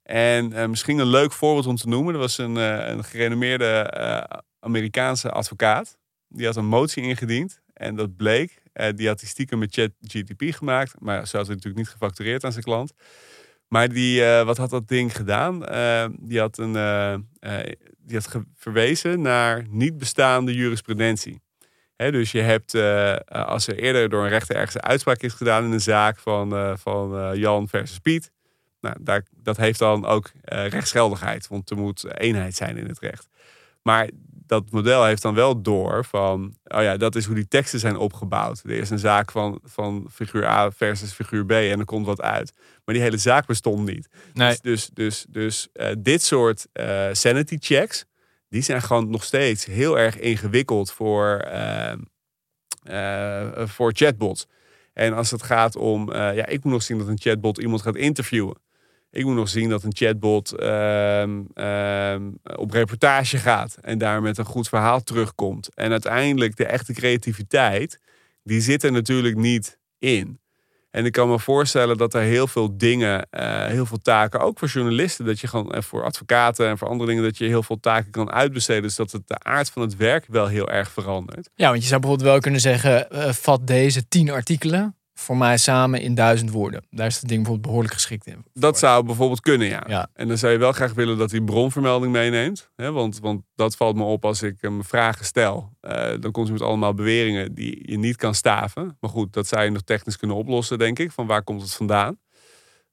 [0.02, 2.14] En misschien een leuk voorbeeld om te noemen.
[2.14, 3.90] Er was een, een gerenommeerde
[4.60, 5.98] Amerikaanse advocaat.
[6.28, 7.60] Die had een motie ingediend.
[7.72, 10.94] En dat bleek, eh, die had die stiekem met ChatGTP gemaakt.
[11.00, 12.92] Maar zo had hij natuurlijk niet gefactureerd aan zijn klant.
[13.68, 15.66] Maar die, eh, wat had dat ding gedaan?
[15.66, 16.72] Eh, die had, een,
[17.98, 21.42] die had verwezen naar niet bestaande jurisprudentie.
[21.96, 22.74] Dus je hebt,
[23.28, 26.78] als er eerder door een rechter ergens een uitspraak is gedaan in een zaak van,
[26.78, 28.32] van Jan versus Piet.
[28.80, 33.28] Nou, daar, dat heeft dan ook rechtsgeldigheid, want er moet eenheid zijn in het recht.
[33.82, 34.08] Maar
[34.46, 37.96] dat model heeft dan wel door van, oh ja, dat is hoe die teksten zijn
[37.96, 38.62] opgebouwd.
[38.64, 42.20] Er is een zaak van, van figuur A versus figuur B en er komt wat
[42.20, 42.52] uit.
[42.84, 44.08] Maar die hele zaak bestond niet.
[44.32, 44.48] Nee.
[44.48, 48.04] Dus, dus, dus, dus eh, dit soort eh, sanity checks,
[48.48, 51.92] die zijn gewoon nog steeds heel erg ingewikkeld voor, eh,
[52.82, 54.46] eh, voor chatbots.
[54.92, 57.96] En als het gaat om, ja, ik moet nog zien dat een chatbot iemand gaat
[57.96, 58.56] interviewen.
[59.14, 62.22] Ik moet nog zien dat een chatbot ehm, ehm,
[62.56, 65.74] op reportage gaat en daar met een goed verhaal terugkomt.
[65.74, 68.00] En uiteindelijk de echte creativiteit,
[68.42, 70.40] die zit er natuurlijk niet in.
[70.90, 74.58] En ik kan me voorstellen dat er heel veel dingen, eh, heel veel taken, ook
[74.58, 77.62] voor journalisten, dat je gewoon en voor advocaten en voor andere dingen, dat je heel
[77.62, 78.82] veel taken kan uitbesteden.
[78.82, 81.50] Dus dat het de aard van het werk wel heel erg verandert.
[81.54, 85.56] Ja, want je zou bijvoorbeeld wel kunnen zeggen, eh, vat deze tien artikelen voor mij
[85.56, 86.86] samen in duizend woorden.
[86.90, 88.44] Daar is het ding bijvoorbeeld behoorlijk geschikt in.
[88.52, 89.84] Dat zou bijvoorbeeld kunnen, ja.
[89.86, 90.08] Ja.
[90.14, 92.70] En dan zou je wel graag willen dat hij bronvermelding meeneemt.
[92.76, 92.92] Hè?
[92.92, 95.72] Want, want dat valt me op als ik hem vragen stel.
[95.80, 98.96] Eh, dan komt hij met allemaal beweringen die je niet kan staven.
[99.00, 101.12] Maar goed, dat zou je nog technisch kunnen oplossen, denk ik.
[101.12, 102.18] Van waar komt het vandaan?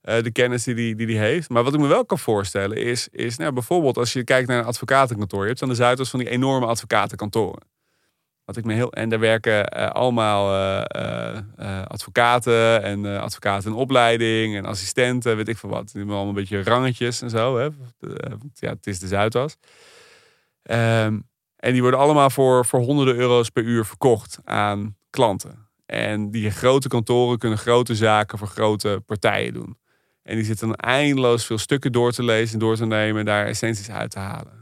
[0.00, 1.48] Eh, de kennis die hij die, die heeft.
[1.48, 4.58] Maar wat ik me wel kan voorstellen is, is nou, bijvoorbeeld als je kijkt naar
[4.58, 5.42] een advocatenkantoor.
[5.42, 7.62] Je hebt aan de Zuidas van die enorme advocatenkantoren.
[8.56, 14.56] Ik me heel, en daar werken eh, allemaal eh, eh, advocaten en advocaten in opleiding
[14.56, 15.84] en assistenten, weet ik veel wat.
[15.84, 17.58] Die hebben allemaal een beetje rangetjes en zo.
[17.58, 17.68] Hè?
[18.54, 19.56] Ja, het is de Zuidas.
[20.62, 21.18] Ehm,
[21.56, 25.68] En die worden allemaal voor, voor honderden euro's per uur verkocht aan klanten.
[25.86, 29.76] En die grote kantoren kunnen grote zaken voor grote partijen doen.
[30.22, 33.26] En die zitten dan eindeloos veel stukken door te lezen en door te nemen en
[33.26, 34.61] daar essenties uit te halen.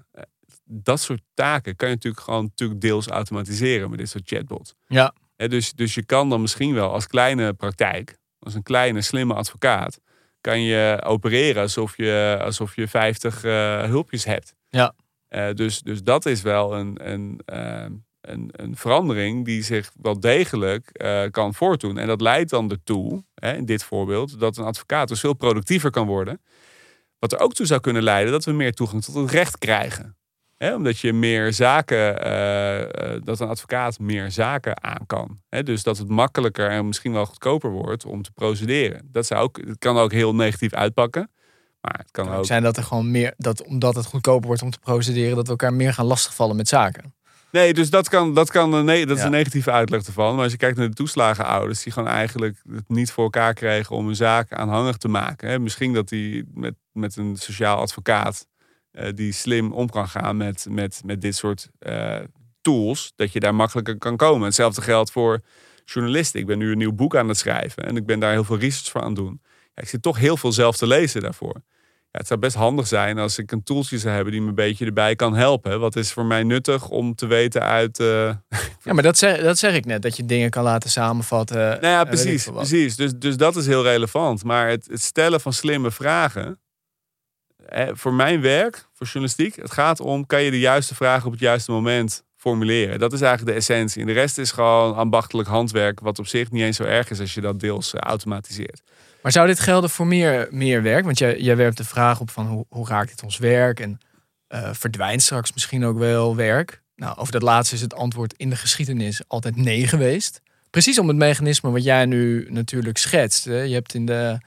[0.73, 4.75] Dat soort taken kan je natuurlijk gewoon natuurlijk deels automatiseren met dit soort chatbots.
[4.87, 5.15] Ja.
[5.37, 10.01] Dus, dus je kan dan misschien wel als kleine praktijk, als een kleine slimme advocaat,
[10.41, 14.55] kan je opereren alsof je, alsof je 50 eh, hulpjes hebt.
[14.69, 14.95] Ja.
[15.31, 17.87] Eh, dus, dus dat is wel een, een, eh,
[18.21, 21.99] een, een verandering die zich wel degelijk eh, kan voortdoen.
[21.99, 25.91] En dat leidt dan ertoe, hè, in dit voorbeeld, dat een advocaat dus veel productiever
[25.91, 26.43] kan worden.
[27.19, 30.17] Wat er ook toe zou kunnen leiden dat we meer toegang tot het recht krijgen.
[30.69, 32.81] Omdat je meer zaken, eh,
[33.15, 35.41] eh, dat een advocaat meer zaken aan kan.
[35.65, 39.09] Dus dat het makkelijker en misschien wel goedkoper wordt om te procederen.
[39.13, 41.31] Dat, zou ook, het kan ook heel negatief uitpakken.
[41.81, 42.45] Maar het kan Kan ook.
[42.47, 45.51] zijn dat er gewoon meer, dat omdat het goedkoper wordt om te procederen, dat we
[45.51, 47.15] elkaar meer gaan lastigvallen met zaken.
[47.53, 49.29] Nee, dus dat, kan, dat, kan nee, dat is Ja.
[49.29, 50.35] een negatieve uitleg ervan.
[50.35, 53.97] Maar als je kijkt naar de toeslagenouders, die gewoon eigenlijk het niet voor elkaar kregen
[53.97, 55.63] om een zaak aanhangig te maken.
[55.63, 58.47] Misschien dat die met, met een sociaal advocaat
[58.93, 62.17] eh, die slim om kan gaan met, met, met dit soort eh,
[62.61, 64.45] tools, dat je daar makkelijker kan komen.
[64.47, 65.41] Hetzelfde geldt voor
[65.85, 66.41] journalisten.
[66.41, 68.59] Ik ben nu een nieuw boek aan het schrijven en ik ben daar heel veel
[68.59, 69.41] research voor aan het doen.
[69.75, 71.63] Ja, ik zit toch heel veel zelf te lezen daarvoor.
[72.13, 74.55] Ja, het zou best handig zijn als ik een tooltje zou hebben die me een
[74.55, 75.81] beetje erbij kan helpen.
[75.81, 77.99] Wat is voor mij nuttig om te weten uit.
[78.01, 78.07] eh,
[78.85, 81.57] Ja, maar dat zeg, dat zeg ik net, dat je dingen kan laten samenvatten.
[81.59, 82.45] nou ja, precies.
[82.45, 82.97] precies.
[82.97, 84.45] Dus, dus dat is heel relevant.
[84.45, 86.59] Maar het, het stellen van slimme vragen.
[87.71, 91.33] Eh, voor mijn werk, voor journalistiek, het gaat om: kan je de juiste vragen op
[91.33, 92.99] het juiste moment formuleren?
[92.99, 94.01] Dat is eigenlijk de essentie.
[94.01, 97.21] En de rest is gewoon ambachtelijk handwerk, wat op zich niet eens zo erg is
[97.21, 98.83] als je dat deels eh, automatiseert.
[99.23, 101.05] Maar zou dit gelden voor meer, meer werk?
[101.05, 103.81] Want jij, jij werpt de vraag op van hoe, hoe raakt dit ons werk?
[103.81, 104.01] En
[104.47, 106.83] eh, verdwijnt straks misschien ook wel werk?
[106.97, 110.41] Nou, over dat laatste is het antwoord in de geschiedenis altijd nee geweest.
[110.71, 113.45] Precies om het mechanisme wat jij nu natuurlijk schetst.
[113.45, 114.39] Je hebt in de,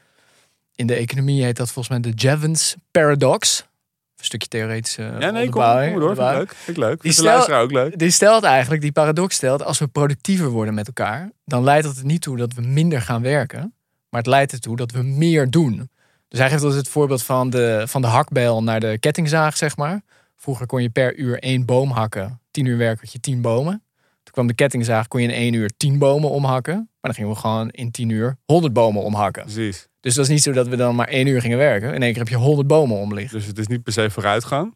[0.76, 3.65] in de economie heet dat volgens mij de Jevons paradox.
[4.17, 5.84] Een stukje theoretische ja, nee, kom, kom maar door.
[5.84, 6.39] Vind ik onderbouwing.
[6.39, 6.53] leuk.
[6.57, 7.01] Vind ik leuk.
[7.01, 7.99] Die Vind de stel- luisteraar ook leuk.
[7.99, 11.97] Die stelt eigenlijk, die paradox stelt, als we productiever worden met elkaar, dan leidt dat
[11.97, 13.74] er niet toe dat we minder gaan werken,
[14.09, 15.89] maar het leidt ertoe dat we meer doen.
[16.28, 19.78] Dus hij geeft ons het voorbeeld van de, van de hakbel naar de kettingzaag, zeg
[19.78, 20.01] maar.
[20.36, 23.84] Vroeger kon je per uur één boom hakken, tien uur werk had je tien bomen.
[24.34, 27.36] Kwam de kettingzaag, kon je in één uur tien bomen omhakken, maar dan gingen we
[27.36, 29.43] gewoon in tien uur honderd bomen omhakken.
[29.43, 29.88] Precies.
[29.99, 31.93] Dus dat is niet zo dat we dan maar één uur gingen werken.
[31.93, 33.38] In één keer heb je honderd bomen omliggen.
[33.38, 34.75] Dus het is niet per se vooruitgang.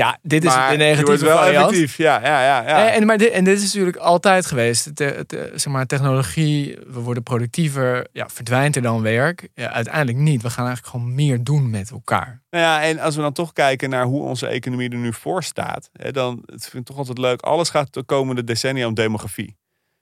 [0.00, 1.70] Ja, dit is maar negatieve wordt wel variant.
[1.70, 1.96] effectief.
[1.96, 2.68] Ja, ja, ja.
[2.68, 2.88] ja.
[2.88, 4.86] En, en, maar dit, en dit is natuurlijk altijd geweest.
[4.86, 5.24] Eh, eh,
[5.54, 8.06] zeg maar, technologie, we worden productiever.
[8.12, 9.48] Ja, verdwijnt er dan werk?
[9.54, 10.42] Ja, uiteindelijk niet.
[10.42, 12.42] We gaan eigenlijk gewoon meer doen met elkaar.
[12.50, 15.42] Nou ja, en als we dan toch kijken naar hoe onze economie er nu voor
[15.42, 17.40] staat, hè, dan het vind ik toch altijd leuk.
[17.40, 19.56] Alles gaat de komende decennia om demografie.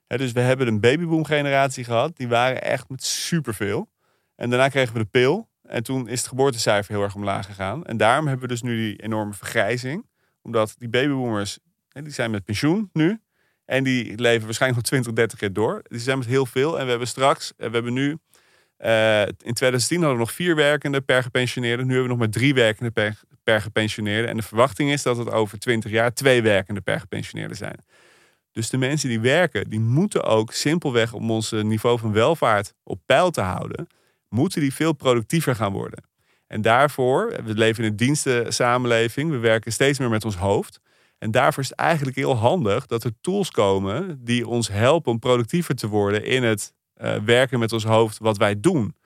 [0.07, 3.89] Hè, dus we hebben een babyboom generatie gehad, die waren echt met superveel.
[4.37, 5.48] En daarna kregen we de pil.
[5.69, 7.85] En toen is het geboortecijfer heel erg omlaag gegaan.
[7.85, 10.07] En daarom hebben we dus nu die enorme vergrijzing.
[10.43, 11.59] Omdat die babyboomers,
[11.89, 13.21] die zijn met pensioen nu.
[13.65, 15.83] En die leven waarschijnlijk nog 20, 30 jaar door.
[15.83, 16.79] Die zijn met heel veel.
[16.79, 18.19] En we hebben straks, eh, we hebben nu
[18.77, 21.83] eh, in 2010 hadden we nog vier werkenden per gepensioneerde.
[21.83, 24.29] Nu hebben we nog maar drie werkenden per, per gepensioneerde.
[24.29, 27.85] En de verwachting is dat het over 20 jaar twee werkenden per gepensioneerde zijn.
[28.53, 33.01] Dus de mensen die werken, die moeten ook simpelweg om ons niveau van welvaart op
[33.07, 33.89] peil te houden,
[34.29, 36.05] moeten die veel productiever gaan worden.
[36.47, 40.81] En daarvoor, we leven in een dienstensamenleving, we werken steeds meer met ons hoofd.
[41.19, 45.19] En daarvoor is het eigenlijk heel handig dat er tools komen die ons helpen om
[45.19, 48.97] productiever te worden in het eh, werken met ons hoofd wat wij doen.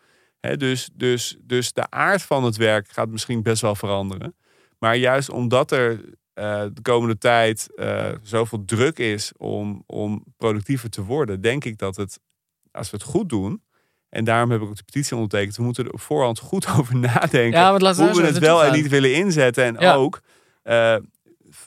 [0.57, 4.35] Dus, dus, dus de aard van het werk gaat misschien best wel veranderen.
[4.79, 6.01] Maar juist omdat er
[6.33, 11.79] eh, de komende tijd eh, zoveel druk is om, om productiever te worden, denk ik
[11.79, 12.21] dat het,
[12.71, 13.63] als we het goed doen,
[14.13, 16.97] en daarom heb ik ook de petitie ondertekend, we moeten er op voorhand goed over
[16.97, 19.65] nadenken Ja, we hoe we het wel en niet willen inzetten.
[19.65, 19.95] En Ja.
[19.95, 20.21] ook
[20.63, 20.97] eh,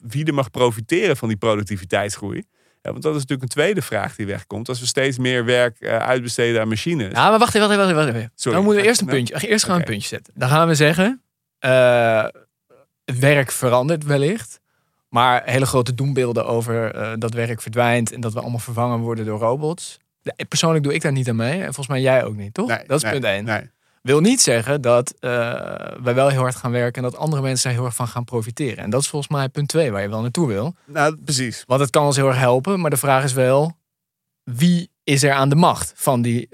[0.02, 2.43] wie er mag profiteren van die productiviteitsgroei.
[2.82, 4.70] Ja, want dat is natuurlijk een tweede vraag die wegkomt.
[4.70, 7.12] Als we steeds meer werk eh, uitbesteden aan machines.
[7.12, 8.32] Ja, maar wacht even, wacht even, wacht even.
[8.36, 8.58] Sorry.
[8.58, 9.48] Dan moeten we eerst een Nou, puntje.
[9.48, 10.34] Eerst gaan we een puntje zetten.
[10.36, 11.22] Dan gaan we zeggen,
[11.60, 12.24] eh,
[13.06, 14.60] het werk verandert wellicht.
[15.10, 19.26] Maar hele grote doembeelden over eh, dat werk verdwijnt en dat we allemaal vervangen worden
[19.26, 19.98] door robots.
[20.48, 21.58] Persoonlijk doe ik daar niet aan mee.
[21.58, 22.68] En volgens mij jij ook niet, toch?
[22.68, 23.72] Nee, dat is nee, punt één.
[24.02, 25.30] Wil niet zeggen dat eh,
[26.04, 28.24] wij wel heel hard gaan werken en dat andere mensen daar heel erg van gaan
[28.24, 28.84] profiteren.
[28.84, 30.76] En dat is volgens mij punt twee waar je wel naartoe wil.
[30.86, 31.64] Nou, precies.
[31.68, 33.78] Want het kan ons heel erg helpen, maar de vraag is wel,
[34.44, 36.50] wie is er aan de macht van die,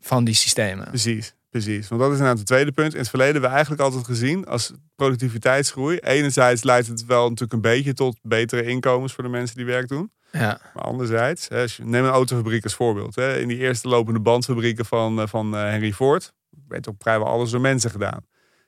[0.00, 0.88] van die systemen?
[0.88, 1.34] Precies.
[1.50, 2.92] Precies, want dat is inderdaad het tweede punt.
[2.92, 5.98] In het verleden hebben we eigenlijk altijd gezien als productiviteitsgroei.
[5.98, 9.88] Enerzijds leidt het wel natuurlijk een beetje tot betere inkomens voor de mensen die werk
[9.88, 10.12] doen.
[10.32, 10.60] Ja.
[10.74, 11.48] Maar anderzijds,
[11.82, 13.14] neem een autofabriek als voorbeeld.
[13.14, 13.38] Hè.
[13.38, 16.32] In die eerste lopende bandfabrieken van, eh, van eh, Henry Ford
[16.68, 18.26] werd ook vrijwel alles door mensen gedaan.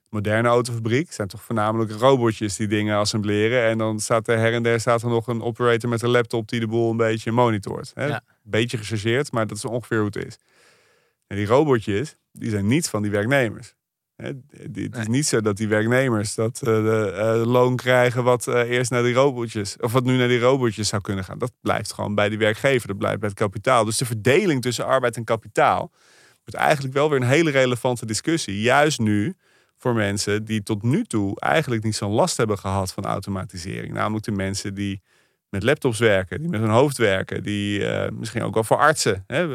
[0.09, 3.63] Moderne autofabriek zijn toch voornamelijk robotjes die dingen assembleren.
[3.63, 6.49] En dan staat er her en der staat er nog een operator met een laptop
[6.49, 7.91] die de boel een beetje monitort.
[7.95, 8.07] Hè.
[8.07, 8.23] Ja.
[8.43, 10.39] Beetje gechargeerd, maar dat is ongeveer hoe het is.
[11.27, 13.75] En die robotjes, die zijn niet van die werknemers.
[14.23, 18.70] Het is niet zo dat die werknemers dat eh, de eh, loon krijgen wat eh,
[18.70, 21.39] eerst naar die robotjes, of wat nu naar die robotjes zou kunnen gaan.
[21.39, 23.85] Dat blijft gewoon bij die werkgever, dat blijft bij het kapitaal.
[23.85, 25.91] Dus de verdeling tussen arbeid en kapitaal
[26.45, 28.61] wordt eigenlijk wel weer een hele relevante discussie.
[28.61, 29.35] Juist nu
[29.77, 33.93] voor mensen die tot nu toe eigenlijk niet zo'n last hebben gehad van automatisering.
[33.93, 35.03] Namelijk de mensen die
[35.49, 39.25] met laptops werken, die met hun hoofd werken, die misschien ook wel voor artsen.
[39.27, 39.47] Hè,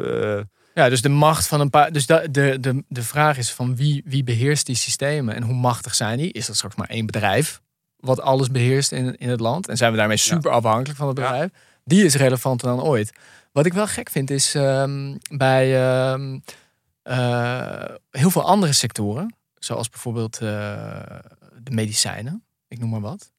[0.78, 1.92] Ja, dus de macht van een paar.
[1.92, 5.94] Dus de, de, de vraag is van wie, wie beheerst die systemen en hoe machtig
[5.94, 6.32] zijn die?
[6.32, 7.60] Is dat straks maar één bedrijf
[7.96, 9.68] wat alles beheerst in, in het land?
[9.68, 11.24] En zijn we daarmee super afhankelijk van het Ja.
[11.24, 11.50] bedrijf?
[11.84, 13.12] Die is relevanter dan ooit.
[13.52, 16.38] Wat ik wel gek vind is ehm, bij ehm,
[17.02, 20.40] eh, heel veel andere sectoren, zoals bijvoorbeeld eh,
[21.62, 23.32] de medicijnen, ik noem maar wat.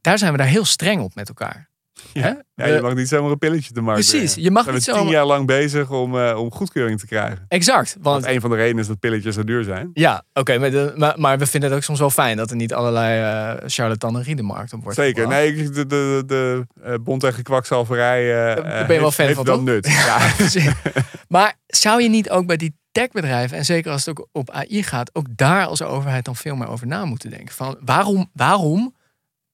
[0.00, 1.68] Daar zijn we daar heel streng op met elkaar.
[2.12, 2.42] Ja.
[2.54, 5.12] Je mag niet zomaar een pilletje te markt Precies, je mag niet zijn tien zomaar...
[5.12, 7.44] jaar lang bezig om, eh, om goedkeuring te krijgen.
[7.48, 9.90] Exact, want Want een van de redenen is dat pilletjes zo duur zijn.
[9.92, 12.74] Ja, oké, maar, maar, maar we vinden het ook soms wel fijn dat er niet
[12.74, 13.20] allerlei
[13.60, 15.22] eh charlatanerie de markt op wordt Zeker.
[15.22, 15.42] gebracht.
[15.42, 19.36] Nee, de, de, de, eh bont tegen kwakzalverij eh, ben je wel heeft- fan heeft
[19.36, 19.62] van, toch?
[19.62, 19.86] nut.
[20.06, 20.18] Ja.
[20.36, 20.70] Precies.
[21.28, 24.82] maar zou je niet ook bij die techbedrijven, en zeker als het ook op AI
[24.82, 27.54] gaat, ook daar als overheid dan veel meer over na moeten denken?
[27.54, 28.94] Van waarom, waarom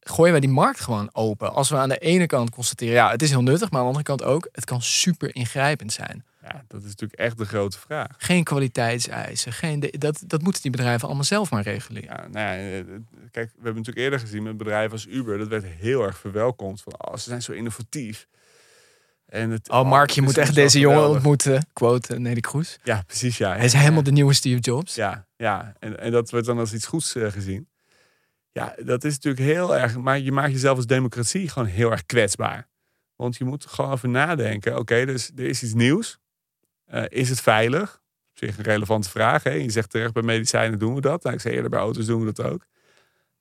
[0.08, 1.52] gooien wij die markt gewoon open?
[1.52, 3.92] Als we aan de ene kant constateren, ja, het is heel nuttig, maar aan de
[3.96, 6.24] andere kant ook, het kan super ingrijpend zijn.
[6.42, 8.08] ja, dat is natuurlijk echt de grote vraag.
[8.18, 12.08] Geen kwaliteitseisen, geen de- dat, dat moeten die bedrijven allemaal zelf maar reguleren.
[12.08, 12.84] Ja, nou ja, eh,
[13.30, 16.82] kijk, we hebben natuurlijk eerder gezien met bedrijven als Uber, dat werd heel erg verwelkomd.
[16.82, 18.26] Van, oh, ze zijn zo innovatief.
[19.26, 21.66] En het, Oh, Mark, je moet echt deze jongen ontmoeten.
[21.72, 22.78] Quote eh, Nelly Kroes.
[22.84, 23.54] Ja, precies, ja.
[23.56, 24.94] Hij is helemaal de nieuwe Steve Jobs.
[24.94, 25.72] Ja, ja.
[25.78, 27.68] En, en dat wordt dan als iets goeds eh, gezien.
[28.56, 29.96] Ja, dat is natuurlijk heel erg.
[29.96, 32.68] Maar je maakt jezelf als democratie gewoon heel erg kwetsbaar.
[33.16, 34.78] Want je moet gewoon over nadenken.
[34.78, 36.18] Oké, dus er is iets nieuws.
[36.84, 38.02] Eh, is het veilig?
[38.30, 39.42] Op zich een relevante vraag.
[39.42, 39.50] Hè?
[39.50, 41.22] Je zegt terecht, bij medicijnen doen we dat.
[41.22, 42.66] Nou, ik zei eerder, bij auto's doen we dat ook.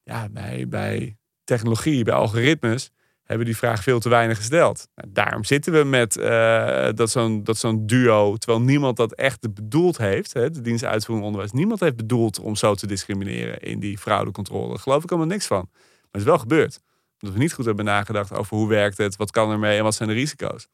[0.03, 2.91] Ja, bij, bij technologie, bij algoritmes
[3.26, 4.88] hebben die vraag veel te weinig gesteld.
[4.96, 9.98] Nou, daarom zitten we met eh, dat zo'n zo'n duo, terwijl niemand dat echt bedoeld
[9.98, 13.98] heeft, hè, de dienst uitvoerend onderwijs, niemand heeft bedoeld om zo te discrimineren in die
[13.98, 14.70] fraudecontrole.
[14.70, 15.70] Daar geloof ik allemaal niks van.
[15.72, 16.80] Maar het is wel gebeurd.
[17.20, 19.96] Omdat we niet goed hebben nagedacht over hoe werkt het, wat kan ermee en wat
[19.96, 20.68] zijn de risico's.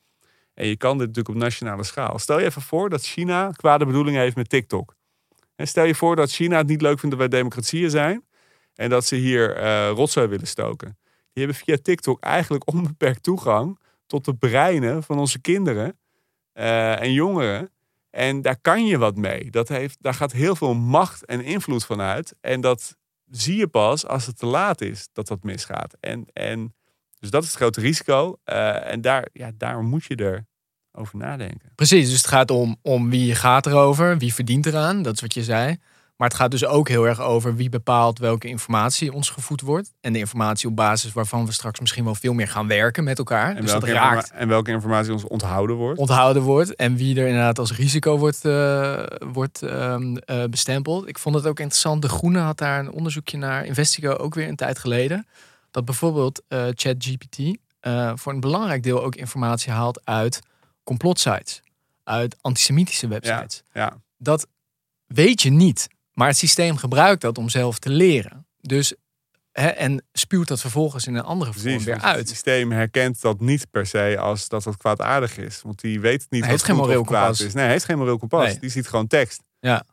[0.53, 2.19] En je kan dit natuurlijk op nationale schaal.
[2.19, 4.95] Stel je even voor dat China kwade bedoelingen heeft met TikTok.
[5.55, 8.25] En stel je voor dat China het niet leuk vindt dat wij democratieën zijn
[8.75, 10.97] en dat ze hier eh rotzooi willen stoken.
[11.33, 15.99] Die hebben via TikTok eigenlijk onbeperkt toegang tot de breinen van onze kinderen
[16.53, 17.71] eh, en jongeren.
[18.09, 19.51] En daar kan je wat mee.
[19.51, 22.35] Dat heeft, daar gaat heel veel macht en invloed van uit.
[22.41, 22.97] En dat
[23.29, 25.97] zie je pas als het te laat is dat dat misgaat.
[25.99, 26.73] En, en,
[27.19, 28.39] dus dat is het grote risico.
[28.43, 30.45] Eh, en daar, ja, daarom moet je er
[30.91, 31.71] over nadenken.
[31.75, 35.33] Precies, dus het gaat om, om wie gaat erover, wie verdient eraan, dat is wat
[35.33, 35.77] je zei.
[36.21, 39.93] Maar het gaat dus ook heel erg over wie bepaalt welke informatie ons gevoed wordt.
[40.01, 43.17] En de informatie op basis waarvan we straks misschien wel veel meer gaan werken met
[43.17, 43.55] elkaar.
[43.55, 45.99] En, dus dat welke raakt, informa- en welke informatie ons onthouden wordt.
[45.99, 46.75] onthouden wordt.
[46.75, 51.07] En wie er inderdaad als risico wordt, eh, wordt ehm, eh, bestempeld.
[51.07, 52.01] Ik vond het ook interessant.
[52.01, 53.65] De Groene had daar een onderzoekje naar.
[53.65, 55.27] Investigo ook weer een tijd geleden.
[55.71, 57.39] Dat bijvoorbeeld eh, ChatGPT
[58.15, 60.39] voor een belangrijk deel ook informatie haalt uit
[60.83, 61.61] complotsites.
[62.03, 63.63] Uit antisemitische websites.
[63.73, 63.97] ja.
[64.17, 64.47] Dat
[65.07, 65.87] weet je niet.
[66.21, 68.45] Maar het systeem gebruikt dat om zelf te leren.
[68.59, 68.93] Dus,
[69.51, 72.29] hè, en spuwt dat vervolgens in een andere vorm Precies, weer want Het uit.
[72.29, 75.61] systeem herkent dat niet per se als dat het kwaadaardig is.
[75.63, 77.45] Want die weet niet Hij wat heeft geen goed moreel of kwaad kompas.
[77.45, 77.53] is.
[77.53, 78.45] Nee, hij heeft geen moreel kompas.
[78.45, 78.59] Nee.
[78.59, 79.41] Die ziet gewoon tekst.
[79.59, 79.83] Ja.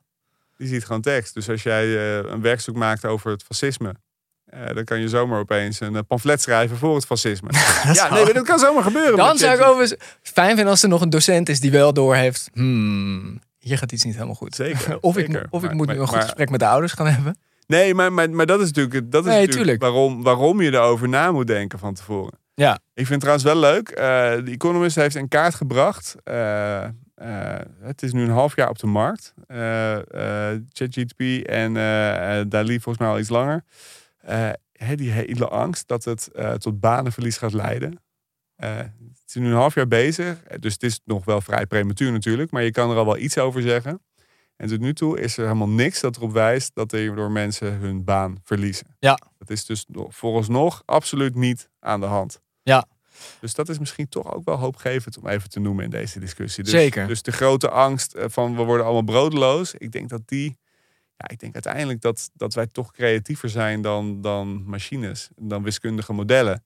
[0.57, 1.35] Die ziet gewoon tekst.
[1.35, 3.95] Dus als jij eh, een werkstuk maakt over het fascisme...
[4.45, 7.49] eh, dan kan je zomaar opeens een eh, pamflet schrijven voor het fascisme.
[7.85, 9.17] ja, zou- nee, dat kan zomaar gebeuren.
[9.17, 12.51] Dan zou ik overigens fijn vinden als er nog een docent is die wel doorheeft.
[12.53, 14.55] Hmm, hier gaat iets niet helemaal goed.
[14.55, 15.47] Zeker, of ik, zeker.
[15.51, 17.39] of ik moet maar- nu een goed maar- gesprek met de ouders gaan hebben.
[17.67, 19.81] Nee, maar, maar, maar dat is natuurlijk, dat is Nee, natuurlijk tuurlijk.
[19.81, 22.39] waarom, waarom je erover na moet denken van tevoren.
[22.55, 22.73] Ja.
[22.95, 23.89] Ik vind het trouwens wel leuk.
[23.89, 26.15] eh de Economist heeft in kaart gebracht.
[26.25, 26.91] eh, eh,
[27.81, 29.35] het is nu een half jaar op de markt.
[30.73, 31.73] ChatGPT en
[32.49, 33.65] Dali volgens mij al iets langer.
[34.95, 38.01] Die hele angst dat het tot banenverlies gaat leiden.
[38.59, 40.43] Eh, het is nu een half jaar bezig.
[40.61, 42.51] Dus het is nog wel vrij prematuur natuurlijk.
[42.51, 44.01] Maar je kan er al wel iets over zeggen.
[44.57, 47.73] En tot nu toe is er helemaal niks dat erop wijst dat er door mensen
[47.73, 48.87] hun baan verliezen.
[48.99, 49.19] Ja.
[49.39, 52.41] Dat is dus nog- vooralsnog absoluut niet aan de hand.
[52.63, 52.87] Ja.
[53.41, 56.65] Dus dat is misschien toch ook wel hoopgevend om even te noemen in deze discussie.
[56.65, 57.07] Dus, Zeker.
[57.07, 59.75] Dus de grote angst eh, van we worden allemaal broodloos.
[59.75, 60.59] Ik denk dat die.
[61.17, 66.13] Ja, ik denk uiteindelijk dat, dat wij toch creatiever zijn dan, dan machines, dan wiskundige
[66.13, 66.65] modellen.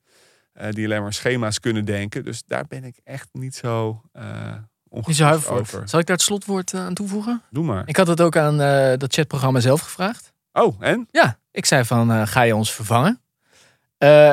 [0.53, 2.25] Eh, die alleen maar schema's kunnen denken.
[2.25, 4.55] Dus daar ben ik echt niet zo uh,
[4.91, 5.89] over.
[5.89, 7.43] Zal ik daar het slotwoord uh, aan toevoegen?
[7.51, 7.83] Doe maar.
[7.87, 10.33] Ik had het ook aan uh, dat chatprogramma zelf gevraagd.
[10.53, 11.09] Oh, en?
[11.11, 13.21] Ja, ik zei van, ga je ons vervangen?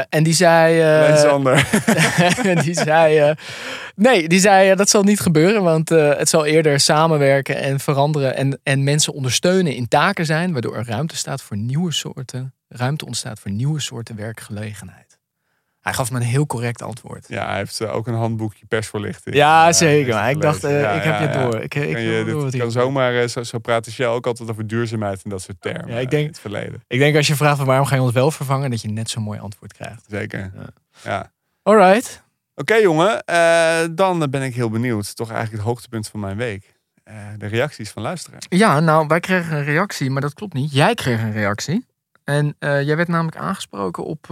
[0.09, 1.17] En die zei.
[1.17, 1.69] Sander.
[2.63, 3.33] die zei.
[3.95, 8.59] Nee, die zei dat zal niet gebeuren, want het zal eerder samenwerken en veranderen en,
[8.63, 13.39] en mensen ondersteunen in taken zijn, waardoor er ruimte staat voor nieuwe soorten, ruimte ontstaat
[13.39, 15.08] voor nieuwe soorten werkgelegenheid.
[15.89, 17.25] Hij gaf me een heel correct antwoord.
[17.27, 19.35] Ja, hij heeft ook een handboekje persverlichting.
[19.35, 20.13] Ja, zeker.
[20.13, 21.55] Maar ik dacht, ja, ik heb je door.
[21.55, 25.23] Ik, ik, kan je, dit kan zomaar, zo, zo praten Shell ook altijd over duurzaamheid
[25.23, 25.87] en dat soort termen.
[25.87, 26.83] Ja, ik denk, in het verleden.
[26.87, 29.23] Ik denk als je vraagt waarom ga je ons wel vervangen, dat je net zo'n
[29.23, 30.05] mooi antwoord krijgt.
[30.07, 30.51] Zeker.
[30.55, 30.69] Ja.
[31.03, 31.31] ja.
[31.63, 32.23] Alright.
[32.55, 35.15] Oké okay, jongen, uh, dan ben ik heel benieuwd.
[35.15, 36.77] Toch eigenlijk het hoogtepunt van mijn week.
[37.05, 38.45] Uh, de reacties van luisteraars.
[38.49, 40.73] Ja, nou, wij kregen een reactie, maar dat klopt niet.
[40.73, 41.85] Jij kreeg een reactie.
[42.23, 44.27] En uh, jij werd namelijk aangesproken op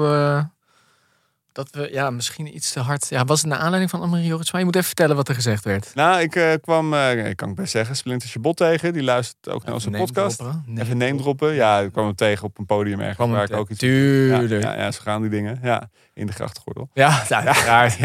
[1.58, 3.10] dat we ja, misschien iets te hard.
[3.10, 4.60] Ja, was het naar aanleiding van Annemarie Jorritsma?
[4.60, 5.92] Je moet even vertellen wat er gezegd werd.
[5.96, 8.94] Nou, ik uh, kwam, uh, ik kan ik best zeggen, Splinter Chabot tegen.
[8.94, 10.44] Die luistert ook naar onze podcast.
[10.76, 11.54] Even name droppen.
[11.54, 13.30] Ja, ik kwam hem tegen op een podium ergens.
[13.30, 13.80] Waar ik ook iets.
[13.80, 14.64] Tuurlijk.
[14.64, 15.60] Ja, ja, ja, zo gaan die dingen.
[15.62, 16.90] Ja, in de grachtgordel.
[16.94, 17.54] Ja, ja, ja,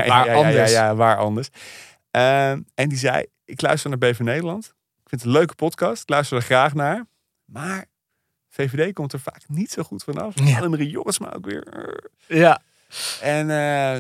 [0.07, 0.73] waar ja, anders.
[0.73, 1.49] Ja, ja, waar anders.
[2.17, 4.65] Uh, en die zei, ik luister naar BV Nederland.
[4.65, 6.03] Ik vind het een leuke podcast.
[6.03, 7.07] Ik luister er graag naar.
[7.45, 7.85] Maar
[8.49, 10.35] VVD komt er vaak niet zo goed vanaf.
[10.45, 10.57] Ja.
[10.57, 11.67] Annemarie Jorritsma ook weer.
[12.27, 12.61] Ja.
[13.21, 13.53] En uh,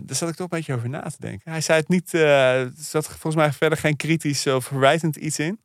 [0.05, 1.51] daar zat ik toch een beetje over na te denken.
[1.51, 5.39] Hij zei het niet, uh, er zat volgens mij verder geen kritisch of verwijtend iets
[5.39, 5.61] in.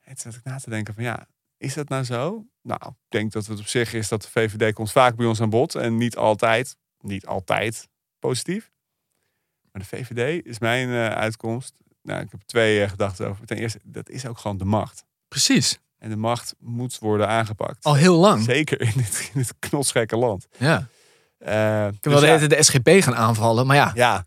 [0.00, 2.46] En toen zat ik na te denken van ja, is dat nou zo?
[2.62, 5.40] Nou, ik denk dat het op zich is dat de VVD komt vaak bij ons
[5.40, 5.74] aan bod.
[5.74, 7.88] En niet altijd, niet altijd
[8.18, 8.70] positief.
[9.72, 11.74] Maar de VVD is mijn uh, uitkomst.
[12.02, 13.46] Nou, ik heb twee gedachten over.
[13.46, 15.04] Ten eerste, dat is ook gewoon de macht.
[15.28, 15.78] Precies.
[15.98, 17.84] En de macht moet worden aangepakt.
[17.84, 18.42] Al heel lang.
[18.42, 20.46] Zeker in dit, in dit knotsgekke land.
[20.58, 20.88] Ja.
[21.40, 21.48] Uh,
[22.00, 23.92] Terwijl dus ja, de SGP gaan aanvallen, maar ja.
[23.94, 24.26] Ja.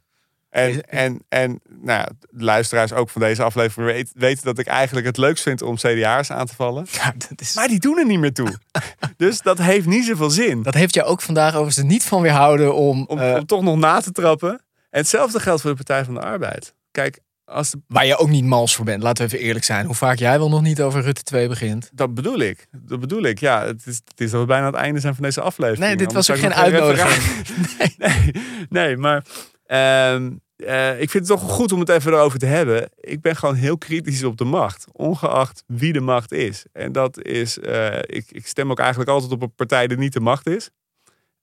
[0.49, 5.05] En, en, en nou de luisteraars ook van deze aflevering weet, weten dat ik eigenlijk
[5.05, 6.85] het leukst vind om CDA's aan te vallen.
[6.91, 7.53] Ja, dat is...
[7.53, 8.57] Maar die doen er niet meer toe.
[9.17, 10.63] dus dat heeft niet zoveel zin.
[10.63, 13.05] Dat heeft jou ook vandaag overigens niet van weerhouden om...
[13.07, 13.35] Om, uh...
[13.35, 14.51] om toch nog na te trappen.
[14.89, 16.73] En hetzelfde geldt voor de Partij van de Arbeid.
[16.91, 17.81] Kijk, als de...
[17.87, 19.85] Waar je ook niet mals voor bent, laten we even eerlijk zijn.
[19.85, 21.89] Hoe vaak jij wel nog niet over Rutte 2 begint.
[21.93, 22.67] Dat bedoel ik.
[22.71, 23.39] Dat bedoel ik.
[23.39, 25.85] Ja, het is, het is dat we bijna aan het einde zijn van deze aflevering.
[25.85, 27.19] Nee, dit was ook geen uitnodiging.
[27.77, 27.95] Nee.
[27.97, 28.33] nee,
[28.69, 29.25] nee, maar
[29.67, 30.15] uh,
[30.57, 32.89] uh, ik vind het toch goed om het even erover te hebben.
[32.99, 34.85] Ik ben gewoon heel kritisch op de macht.
[34.91, 36.65] Ongeacht wie de macht is.
[36.73, 40.13] En dat is, uh, ik, ik stem ook eigenlijk altijd op een partij die niet
[40.13, 40.69] de macht is.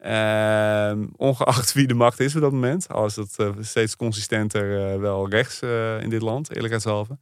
[0.04, 2.88] Uh, ongeacht wie de macht is op dat moment.
[2.88, 5.62] Al is dat uh, steeds consistenter uh, wel rechts
[6.00, 7.18] in dit land, eerlijkheidshalve.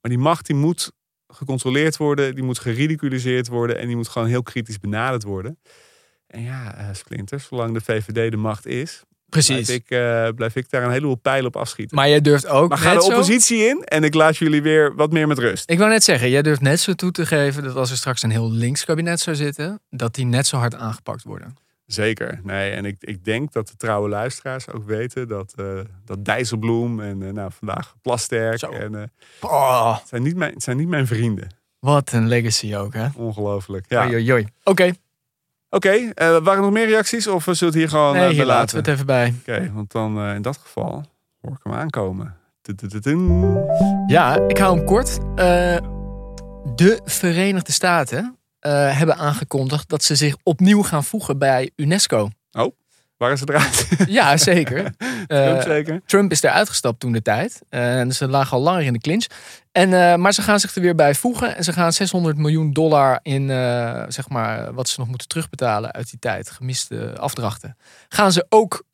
[0.00, 0.92] Maar die macht die moet
[1.28, 5.58] gecontroleerd worden, die moet geridiculiseerd worden en die moet gewoon heel kritisch benaderd worden.
[6.26, 9.66] En ja, uh, Splinter, zolang de VVD de macht is, Precies.
[9.66, 11.96] Blijf ik, uh, blijf ik daar een heleboel pijlen op afschieten.
[11.96, 12.68] Maar jij durft ook.
[12.68, 13.68] Maar ga de oppositie zo...
[13.68, 15.70] in en ik laat jullie weer wat meer met rust.
[15.70, 18.22] Ik wou net zeggen, jij durft net zo toe te geven dat als er straks
[18.22, 21.56] een heel links kabinet zou zitten, dat die net zo hard aangepakt worden.
[21.88, 22.40] Zeker.
[22.42, 27.00] Nee, en ik, ik denk dat de trouwe luisteraars ook weten dat, uh, dat Dijsselbloem
[27.00, 29.02] en uh, nou, vandaag Plasterk en, uh,
[29.40, 29.98] oh.
[29.98, 31.48] het zijn, niet mijn, zijn niet mijn vrienden.
[31.78, 33.06] Wat een legacy ook, hè?
[33.16, 33.84] Ongelooflijk.
[33.88, 34.04] Ja.
[34.64, 34.92] Oké.
[35.70, 38.44] Oké, okay, waren er nog meer reacties of zullen we het hier gewoon nee, hier
[38.44, 38.46] laten?
[38.46, 39.34] laten we het even bij.
[39.40, 41.04] Oké, okay, want dan in dat geval
[41.40, 42.36] hoor ik hem aankomen.
[44.06, 45.18] Ja, ik hou hem kort.
[46.74, 52.30] de Verenigde Staten uh, hebben aangekondigd dat ze zich opnieuw gaan voegen bij UNESCO.
[52.52, 52.76] Oh,
[53.16, 53.88] waren ze eruit?
[54.18, 54.92] ja, zeker.
[55.28, 56.00] Uh, zeker.
[56.06, 57.62] Trump is eruit gestapt toen de tijd.
[57.70, 59.26] Uh, en ze lagen al langer in de clinch.
[59.72, 61.56] En, maar ze gaan zich er weer bij voegen.
[61.56, 63.48] En ze gaan 600 miljoen dollar in,
[64.08, 66.50] zeg maar, wat ze nog moeten terugbetalen uit die tijd.
[66.50, 67.76] Gemiste afdrachten.
[68.08, 68.84] Gaan ze ook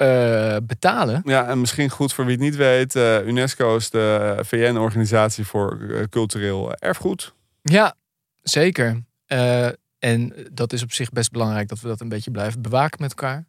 [0.62, 1.22] betalen.
[1.24, 2.94] Ja, en misschien goed voor wie het niet weet.
[3.26, 5.78] UNESCO is de VN-organisatie voor
[6.10, 7.34] cultureel erfgoed.
[7.62, 7.94] Ja,
[8.42, 9.02] zeker.
[9.34, 9.68] Uh,
[9.98, 13.10] en dat is op zich best belangrijk dat we dat een beetje blijven bewaken met
[13.10, 13.46] elkaar.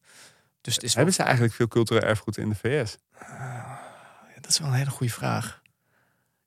[0.62, 2.98] Dus het is Hebben ze eigenlijk veel cultureel erfgoed in de VS?
[3.22, 3.30] Uh,
[4.42, 5.64] dat is wel een hele goede vraag.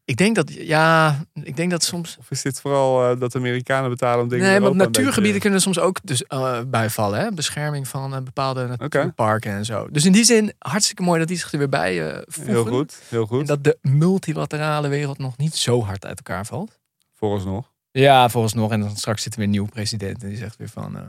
[0.04, 2.16] Ik denk dat, ja, ik denk dat soms.
[2.18, 5.78] Of is dit vooral uh, dat Amerikanen betalen om dingen Nee, want natuurgebieden kunnen soms
[5.78, 7.20] ook dus, uh, bijvallen.
[7.20, 7.32] Hè?
[7.32, 9.88] Bescherming van uh, bepaalde natuurparken en zo.
[9.90, 12.52] Dus in die zin, hartstikke mooi dat die zich er weer bij eh voegen.
[12.52, 13.46] Heel goed, heel En goed.
[13.46, 16.78] dat de multilaterale wereld nog niet zo hard uit elkaar valt.
[17.14, 17.70] Vooralsnog.
[17.98, 18.70] Ja, volgens nog.
[18.70, 20.22] En dan straks zit er weer een nieuwe president.
[20.22, 20.96] En die zegt weer van...
[20.96, 21.02] eh,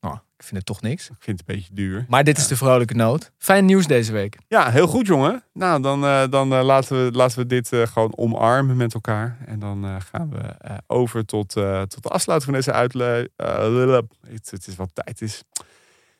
[0.00, 1.08] nou, ik vind het toch niks.
[1.10, 2.04] Ik vind het een beetje duur.
[2.08, 3.30] Maar dit is de vrolijke noot.
[3.38, 4.38] Fijn nieuws deze week.
[4.48, 5.42] Ja, heel goed jongen.
[5.52, 9.38] Nou, dan, eh, dan eh, laten, we, laten we dit gewoon omarmen met elkaar.
[9.46, 10.54] En dan gaan we
[10.86, 11.48] over tot,
[11.88, 13.30] tot de afsluiting van deze uitle...
[13.36, 13.98] eh,
[14.28, 15.08] het, het is wat tijd.
[15.08, 15.42] Het is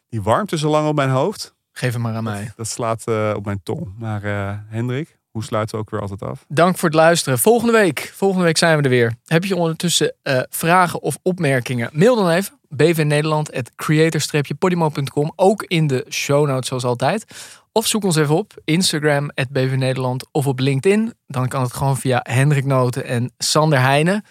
[0.09, 1.55] die warmte zo lang op mijn hoofd.
[1.72, 2.53] Geef hem maar aan mij.
[2.57, 3.93] Dat slaat eh, op mijn tong.
[3.99, 4.22] Maar
[4.68, 6.45] Hendrik, hoe sluiten we ook weer altijd af?
[6.49, 7.39] Dank voor het luisteren.
[7.39, 9.14] Volgende week, volgende week zijn we er weer.
[9.24, 11.91] Heb je ondertussen eh, vragen of opmerkingen?
[11.93, 15.33] Mail dan even bvnederland.creator-podimo.com.
[15.37, 17.24] Ook in de show notes zoals altijd.
[17.72, 21.14] Of zoek ons even op Instagram @bvnederland of op LinkedIn.
[21.26, 24.24] Dan kan het gewoon via Hendrik Noten en Sander Heijnen.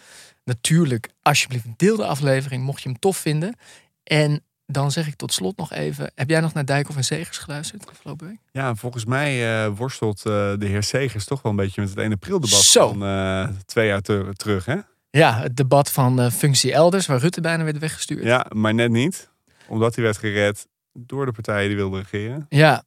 [0.43, 3.55] Natuurlijk, alsjeblieft deel de aflevering mocht je hem tof vinden.
[4.03, 6.11] En dan zeg ik tot slot nog even.
[6.15, 8.37] Heb jij nog naar Dijkhoff en Segers geluisterd afgelopen week?
[8.51, 10.23] Ja, volgens mij eh, worstelt eh,
[10.57, 12.87] de heer Segers toch wel een beetje met het 1 april debat Zo.
[12.87, 14.65] van eh, twee jaar ter- terug.
[14.65, 14.75] Hè?
[15.09, 18.23] Ja, het debat van functie elders, waar Rutte bijna werd weggestuurd.
[18.23, 19.29] Ja, maar net niet.
[19.67, 22.45] Omdat hij werd gered door de partijen die wilden regeren.
[22.49, 22.83] Ja,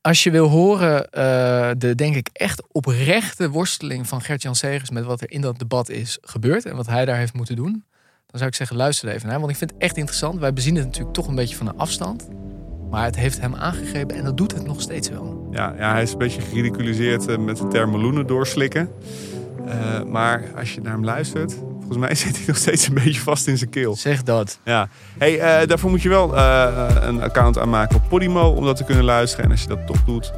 [0.00, 1.08] als je wil horen
[1.78, 5.88] de denk ik echt oprechte worsteling van Gert-Jan Segers met wat er in dat debat
[5.88, 7.84] is gebeurd en wat hij daar heeft moeten doen,
[8.34, 10.40] dan zou ik zeggen luister er even naar, want ik vind het echt interessant.
[10.40, 12.28] Wij bezien het natuurlijk toch een beetje van een afstand,
[12.90, 15.48] maar het heeft hem aangegrepen en dat doet het nog steeds wel.
[15.50, 18.90] Ja, ja hij is een beetje geridiculiseerd eh, met de term meloenen doorslikken.
[19.66, 23.20] Eh, maar als je naar hem luistert, volgens mij zit hij nog steeds een beetje
[23.20, 23.96] vast in zijn keel.
[23.96, 24.58] Zeg dat.
[24.64, 24.88] Ja.
[25.18, 26.38] Hey, eh, daarvoor moet je wel
[27.02, 29.44] een account aanmaken op Podimo om dat te kunnen luisteren.
[29.44, 30.32] En als je dat toch doet,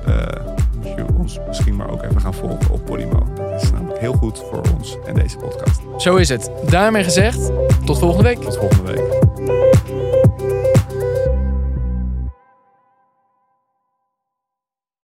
[0.76, 3.45] moet je ons misschien maar ook even gaan volgen op Podimo.
[3.98, 5.80] Heel goed voor ons en deze podcast.
[5.96, 6.50] Zo is het.
[6.68, 7.50] Daarmee gezegd,
[7.84, 8.38] tot volgende week.
[8.38, 9.65] Tot volgende week.